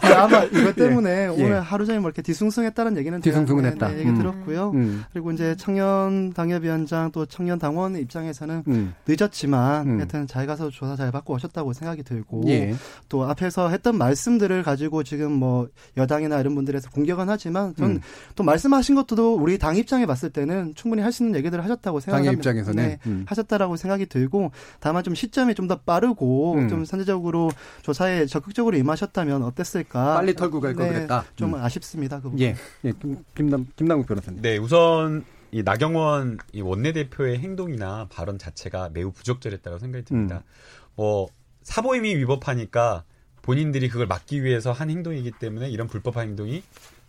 [0.00, 1.26] 네, 아마 이것 때문에 예.
[1.26, 3.88] 오늘 하루 종일 뭐 이렇게 뒤숭숭했다는 얘기는 뒤숭숭은 네, 했다.
[3.88, 4.16] 네, 얘기 음.
[4.16, 4.70] 들었고요.
[4.70, 9.98] 음, 그리고 이제 청년 당협위원장 또 청년 당원 입장에서는 음, 늦었지만 음.
[9.98, 12.74] 하여튼 잘 가서 조사 잘 받고 오셨다고 생각이 들고 예.
[13.08, 18.00] 또 앞에서 했던 말씀들을 가지고 지금 뭐 여당이나 이런 분들에서 공격은 하지만 전 음.
[18.34, 22.32] 또 말씀하신 것도 우리 당 입장에 봤을 때는 충분히 할수 있는 얘기들을 하셨다고 당의 생각합니다.
[22.32, 22.82] 입장에서는.
[22.88, 23.24] 네, 음.
[23.28, 24.50] 하셨다라고 생각이 들고
[24.80, 26.68] 다만 좀 시점이 좀 더 빠르고 음.
[26.68, 27.50] 좀 선제적으로
[27.82, 30.14] 조사에 적극적으로 임하셨다면 어땠을까?
[30.14, 31.24] 빨리 털고 갈걸 네, 그랬다.
[31.36, 31.60] 좀 음.
[31.62, 32.16] 아쉽습니다.
[32.16, 32.40] 그 부분.
[32.40, 32.56] 예.
[32.84, 32.92] 예.
[33.00, 34.42] 김, 김남, 김남국 변호사님.
[34.42, 40.36] 네, 우선 이 나경원 이 원내대표의 행동이나 발언 자체가 매우 부적절했다고 생각이 듭니다.
[40.36, 40.90] 음.
[40.96, 41.28] 뭐
[41.62, 43.04] 사보임이 위법하니까
[43.42, 46.62] 본인들이 그걸 막기 위해서 한 행동이기 때문에 이런 불법한 행동이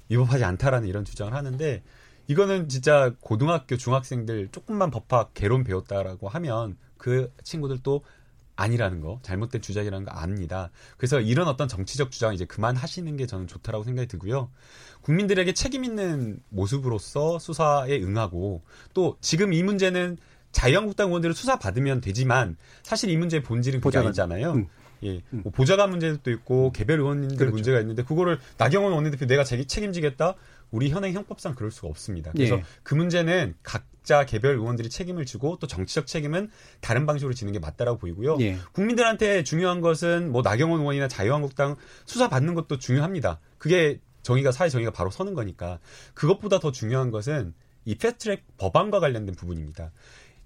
[0.09, 1.81] 위법하지 않다라는 이런 주장을 하는데
[2.27, 8.03] 이거는 진짜 고등학교 중학생들 조금만 법학 개론 배웠다라고 하면 그 친구들도
[8.55, 10.69] 아니라는 거 잘못된 주장이라는 거 압니다.
[10.97, 14.49] 그래서 이런 어떤 정치적 주장 이제 그만 하시는 게 저는 좋다라고 생각이 들고요.
[15.01, 18.61] 국민들에게 책임 있는 모습으로서 수사에 응하고
[18.93, 20.17] 또 지금 이 문제는
[20.51, 23.97] 자유한국당 의원들을 수사 받으면 되지만 사실 이 문제의 본질은 그게.
[23.97, 24.51] 아니잖아요.
[24.53, 24.67] 음.
[25.03, 27.55] 예, 뭐 보좌관 문제도 있고 개별 의원님들 그렇죠.
[27.55, 30.35] 문제가 있는데 그거를 나경원 원내대표 내가 제- 책임지겠다.
[30.71, 32.31] 우리 현행 형법상 그럴 수가 없습니다.
[32.31, 32.63] 그래서 예.
[32.83, 36.49] 그 문제는 각자 개별 의원들이 책임을 지고 또 정치적 책임은
[36.79, 38.37] 다른 방식으로 지는 게 맞다라고 보이고요.
[38.39, 38.57] 예.
[38.71, 43.39] 국민들한테 중요한 것은 뭐 나경원 의원이나 자유한국당 수사 받는 것도 중요합니다.
[43.57, 45.79] 그게 정의가 사회 정의가 바로 서는 거니까
[46.13, 47.53] 그것보다 더 중요한 것은
[47.85, 49.91] 이 패스트트랙 법안과 관련된 부분입니다.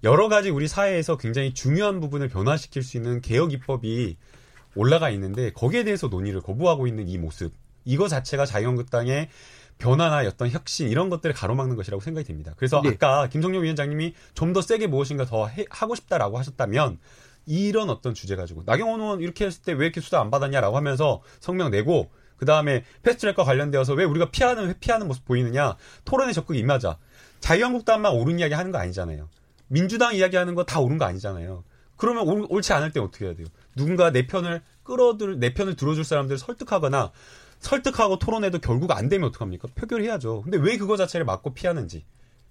[0.02, 4.16] 여러 가지 우리 사회에서 굉장히 중요한 부분을 변화시킬 수 있는 개혁 입법이
[4.74, 7.52] 올라가 있는데 거기에 대해서 논의를 거부하고 있는 이 모습
[7.84, 9.28] 이거 자체가 자유한국당의
[9.78, 12.52] 변화나 어떤 혁신 이런 것들을 가로막는 것이라고 생각이 됩니다.
[12.56, 12.90] 그래서 네.
[12.90, 16.98] 아까 김성룡 위원장님이 좀 더 세게 무엇인가 더 해- 하고 싶다라고 하셨다면
[17.46, 21.20] 이런 어떤 주제 가지고 나경원 의원 이렇게 했을 때 왜 이렇게 수사 안 받았냐라고 하면서
[21.40, 26.98] 성명 내고 그 다음에 패스트트랙과 관련되어서 왜 우리가 피하는 회피하는 모습 보이느냐 토론에 적극 임하자
[27.40, 29.28] 자유한국당만 옳은 이야기 하는 거 아니잖아요.
[29.68, 31.64] 민주당 이야기하는 거 다 옳은 거 아니잖아요.
[31.96, 33.46] 그러면 옳, 옳지 않을 때 어떻게 해야 돼요?
[33.74, 37.10] 누군가 내 편을 끌어들 내 편을 들어줄 사람들을 설득하거나
[37.60, 39.68] 설득하고 토론해도 결국 안 되면 어떡합니까?
[39.74, 40.42] 표결해야죠.
[40.42, 42.04] 근데 왜 그거 자체를 막고 피하는지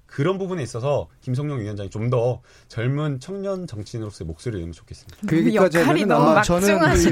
[0.07, 5.17] 그런 부분에 있어서 김성용 위원장이 좀 더 젊은 청년 정치인으로서의 목소리를 내면 좋겠습니다.
[5.27, 6.67] 그 얘기까지 역할이 하면 아마 막- 저는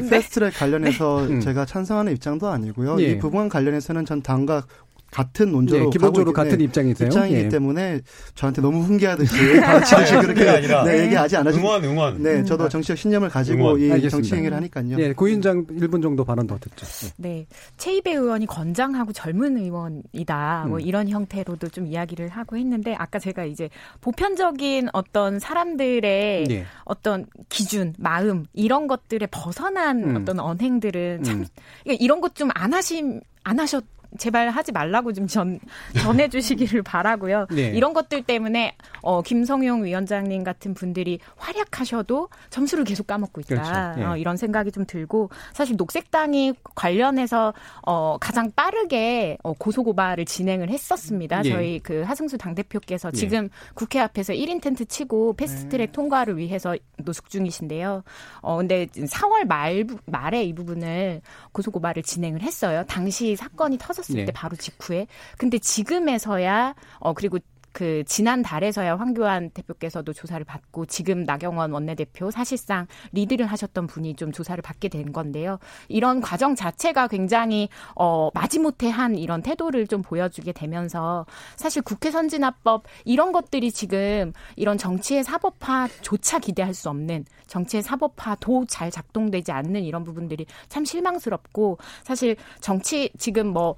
[0.05, 0.09] 이.
[0.09, 1.39] 패스트트랙 관련해서 음.
[1.41, 3.01] 제가 찬성하는 입장도 아니고요.
[3.01, 3.11] 예.
[3.11, 4.65] 이 부분 관련해서는 전 당과
[5.13, 7.07] 같은 논조로 예, 기본적으로 같은 네, 입장이세요.
[7.07, 7.49] 입장이기 예.
[7.49, 8.01] 때문에
[8.35, 12.23] 저한테 너무 훈계하듯이 다 같이 아니, 그렇게 아니라 네, 얘기하지 않으시 응원, 응원.
[12.23, 13.79] 네, 저도 정치적 신념을 가지고 응원.
[13.79, 14.09] 이 알겠습니다.
[14.09, 14.97] 정치 행위를 하니까요.
[14.99, 16.85] 예, 고인장 1분 정도 발언 더 듣죠.
[17.07, 17.11] 예.
[17.17, 17.45] 네.
[17.77, 20.65] 최이배 의원이 건장하고 젊은 의원이다.
[20.67, 20.81] 뭐 음.
[20.81, 23.69] 이런 형태로도 좀 이야기를 하고 했는데 아까 제가 이제
[24.01, 26.65] 보편적인 어떤 사람들의 예.
[26.85, 30.15] 어떤 기준, 마음 이런 것들에 벗어난 음.
[30.17, 31.45] 어떤 언행들은 참 음.
[31.83, 33.83] 그러니까 이런 것 좀 안 하심 안 하셨
[34.17, 35.59] 제발 하지 말라고 좀 전,
[35.97, 37.47] 전해주시기를 바라고요.
[37.51, 37.69] 네.
[37.69, 43.55] 이런 것들 때문에 어, 김성용 위원장님 같은 분들이 활약하셔도 점수를 계속 까먹고 있다.
[43.55, 44.01] 그렇죠.
[44.01, 44.05] 예.
[44.05, 47.53] 어, 이런 생각이 좀 들고 사실 녹색당이 관련해서
[47.85, 51.41] 어, 가장 빠르게 어, 고소고발을 진행을 했었습니다.
[51.45, 51.49] 예.
[51.49, 53.17] 저희 그 하승수 당대표께서 예.
[53.17, 58.03] 지금 국회 앞에서 1인 텐트 치고 패스트트랙 통과를 위해서 노숙 중이신데요.
[58.41, 62.83] 어, 근데 4월 말, 말에 이 부분을 고소고발을 진행을 했어요.
[62.87, 64.25] 당시 사건이 터졌 을 네.
[64.25, 65.07] 때 바로 직후에.
[65.37, 67.39] 근데 지금에서야, 어, 그리고
[67.73, 74.31] 그 지난 달에서야 황교안 대표께서도 조사를 받고 지금 나경원 원내대표 사실상 리드를 하셨던 분이 좀
[74.31, 75.59] 조사를 받게 된 건데요.
[75.89, 81.25] 이런 과정 자체가 굉장히 어 마지못해 한 이런 태도를 좀 보여주게 되면서
[81.57, 88.91] 사실 국회 선진화법 이런 것들이 지금 이런 정치의 사법화조차 기대할 수 없는 정치의 사법화도 잘
[88.91, 93.75] 작동되지 않는 이런 부분들이 참 실망스럽고 사실 정치 지금 뭐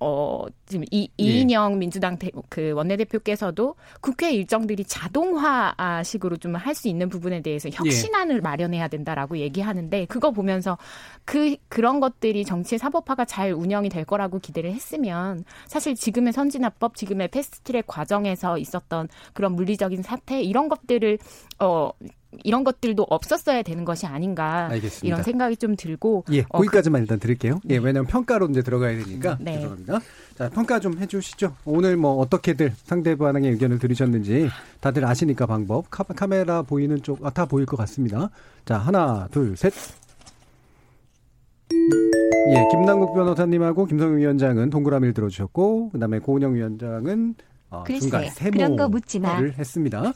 [0.00, 1.24] 어, 지금 이, 예.
[1.24, 7.68] 이인영 민주당 대, 그 원내대표께서도 국회 일정들이 자동화 식으로 좀 할 수 있는 부분에 대해서
[7.72, 10.78] 혁신안을 마련해야 된다라고 얘기하는데 그거 보면서
[11.24, 17.28] 그, 그런 것들이 정치의 사법화가 잘 운영이 될 거라고 기대를 했으면 사실 지금의 선진화법, 지금의
[17.28, 21.18] 패스트트랙 과정에서 있었던 그런 물리적인 사태 이런 것들을
[21.60, 21.90] 어,
[22.42, 25.06] 이런 것들도 없었어야 되는 것이 아닌가 알겠습니다.
[25.06, 27.60] 이런 생각이 좀 들고 예, 어, 거기까지만 일단 드릴게요.
[27.70, 29.54] 예, 왜냐하면 평가로 이제 들어가야 되니까 네.
[29.54, 30.00] 죄송합니다.
[30.36, 31.54] 자, 평가 좀 해주시죠.
[31.64, 34.48] 오늘 뭐 어떻게들 상대방의 의견을 들으셨는지
[34.80, 35.90] 다들 아시니까 방법.
[35.90, 38.30] 카, 카메라 보이는 쪽, 아, 다 보일 것 같습니다.
[38.64, 39.72] 자, 하나, 둘, 셋.
[41.72, 47.34] 예, 김남국 변호사님하고 김성윤 위원장은 동그라미를 들어주셨고, 그 다음에 고은영 위원장은
[47.70, 48.30] 어, 글쎄, 중간.
[48.30, 50.12] 세모를 했습니다.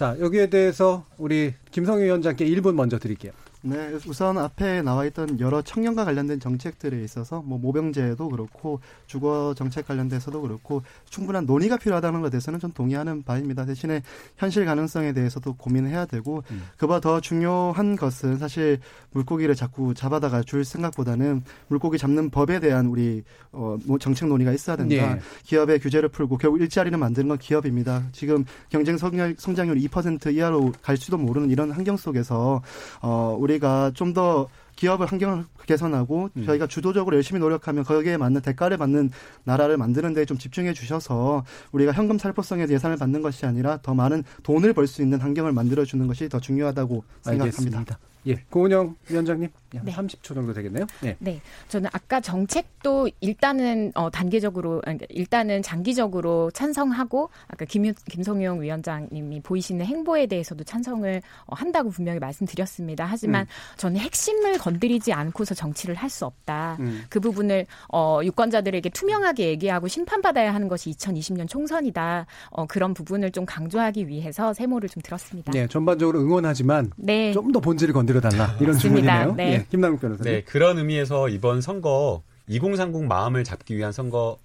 [0.00, 3.32] 자, 여기에 대해서 우리 김성윤 위원장께 1분 먼저 드릴게요.
[3.62, 9.86] 네, 우선 앞에 나와 있던 여러 청년과 관련된 정책들에 있어서 뭐 모병제도 그렇고 주거 정책
[9.86, 13.66] 관련돼서도 그렇고 충분한 논의가 필요하다는 것에 대해서는 좀 동의하는 바입니다.
[13.66, 14.02] 대신에
[14.38, 16.62] 현실 가능성에 대해서도 고민해야 되고 음.
[16.78, 18.78] 그보다 더 중요한 것은 사실
[19.10, 24.76] 물고기를 자꾸 잡아다가 줄 생각보다는 물고기 잡는 법에 대한 우리 어, 뭐 정책 논의가 있어야
[24.76, 24.94] 된다.
[24.94, 25.20] 예.
[25.44, 28.04] 기업의 규제를 풀고 결국 일자리를 만드는 건 기업입니다.
[28.12, 32.62] 지금 경쟁 성장- 성장률 2% 이하로 갈지도 모르는 이런 환경 속에서
[33.02, 34.48] 어 우리 가 좀더
[34.80, 36.46] 기업을 환경을 개선하고 음.
[36.46, 39.10] 저희가 주도적으로 열심히 노력하면 거기에 맞는 대가를 받는
[39.44, 44.22] 나라를 만드는 데 좀 집중해 주셔서 우리가 현금 살포성의 예산을 받는 것이 아니라 더 많은
[44.42, 47.44] 돈을 벌 수 있는 환경을 만들어 주는 것이 더 중요하다고 생각합니다.
[47.44, 47.98] 알겠습니다.
[48.26, 49.92] 예, 고은영 위원장님, 약 네.
[49.92, 50.84] 30초 정도 되겠네요.
[51.00, 51.16] 네.
[51.20, 59.40] 네, 저는 아까 정책도 일단은 어 단계적으로 아니, 일단은 장기적으로 찬성하고 아까 김 김성용 위원장님이
[59.40, 63.06] 보이시는 행보에 대해서도 찬성을 어, 한다고 분명히 말씀드렸습니다.
[63.06, 63.46] 하지만
[63.78, 66.76] 저는 핵심을 건 드리지 않고서 정치를 할 수 없다.
[66.80, 67.04] 음.
[67.08, 72.26] 그 부분을 어 유권자들에게 투명하게 얘기하고 심판받아야 하는 것이 2020년 총선이다.
[72.50, 75.52] 어 그런 부분을 좀 강조하기 위해서 세모를 좀 들었습니다.
[75.52, 77.32] 네, 전반적으로 응원하지만 네.
[77.32, 78.76] 좀 더 본질을 건드려 달라 이런.
[78.78, 79.34] 주문이네요.
[79.36, 79.52] 네.
[79.52, 80.32] 예, 김남국 변호사님.
[80.32, 84.36] 네, 그런 의미에서 이번 선거 2030 마음을 잡기 위한 선거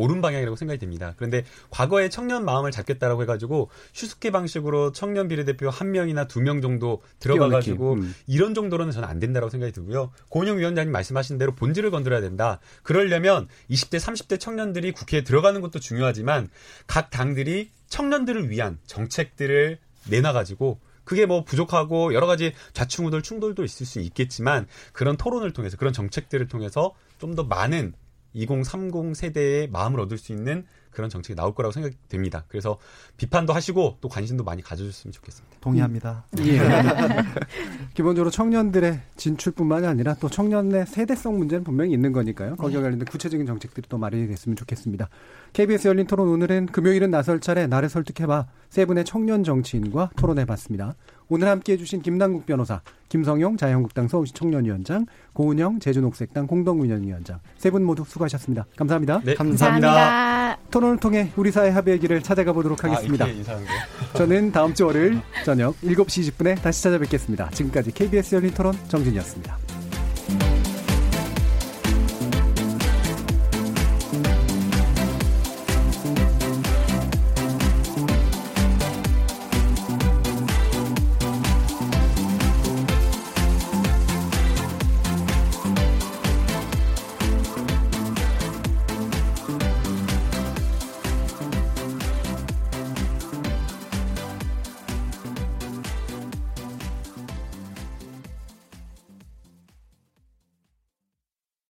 [0.00, 1.14] 옳은 방향이라고 생각이 됩니다.
[1.16, 7.02] 그런데 과거에 청년 마음을 잡겠다라고 해가지고 슈스케 방식으로 청년 비례대표 한 명이나 두 명 정도
[7.18, 7.94] 들어가가지고.
[7.94, 8.14] 음.
[8.26, 10.10] 이런 정도로는 저는 안 된다라고 생각이 들고요.
[10.28, 12.60] 고은영 위원장님 말씀하신 대로 본질을 건드려야 된다.
[12.82, 16.48] 그러려면 20대, 30대 청년들이 국회에 들어가는 것도 중요하지만
[16.86, 19.78] 각 당들이 청년들을 위한 정책들을
[20.08, 25.92] 내놔가지고 그게 뭐 부족하고 여러 가지 좌충우돌 충돌도 있을 수 있겠지만 그런 토론을 통해서 그런
[25.92, 27.92] 정책들을 통해서 좀 더 많은
[28.32, 32.44] 2030 세대의 마음을 얻을 수 있는 그런 정책이 나올 거라고 생각됩니다.
[32.48, 32.78] 그래서
[33.16, 35.56] 비판도 하시고 또 관심도 많이 가져줬으면 좋겠습니다.
[35.60, 36.26] 동의합니다.
[36.40, 36.58] 예.
[37.94, 42.56] 기본적으로 청년들의 진출뿐만이 아니라 또 청년의 세대성 문제는 분명히 있는 거니까요.
[42.56, 45.08] 거기에 관련된 구체적인 정책들이 또 마련이 됐으면 좋겠습니다.
[45.52, 50.94] KBS 열린 토론 오늘은 금요일은 나설 차례 나를 설득해봐 세 분의 청년 정치인과 토론해봤습니다.
[51.28, 58.04] 오늘 함께해 주신 김남국 변호사, 김성용 자유한국당 서울시 청년위원장, 고은영 제주녹색당 공동운영위원장 세 분 모두
[58.06, 58.66] 수고하셨습니다.
[58.76, 59.20] 감사합니다.
[59.24, 60.58] 네, 감사합니다.
[60.70, 63.24] 토론을 통해 우리 사회 합의의 길을 찾아가 보도록 하겠습니다.
[63.24, 63.80] 아, 인사하는 거예요?
[64.14, 67.50] 저는 다음 주 월요일 저녁 7시 20분에 다시 찾아뵙겠습니다.
[67.50, 69.69] 지금까지 KBS 열린 토론 정준이었습니다.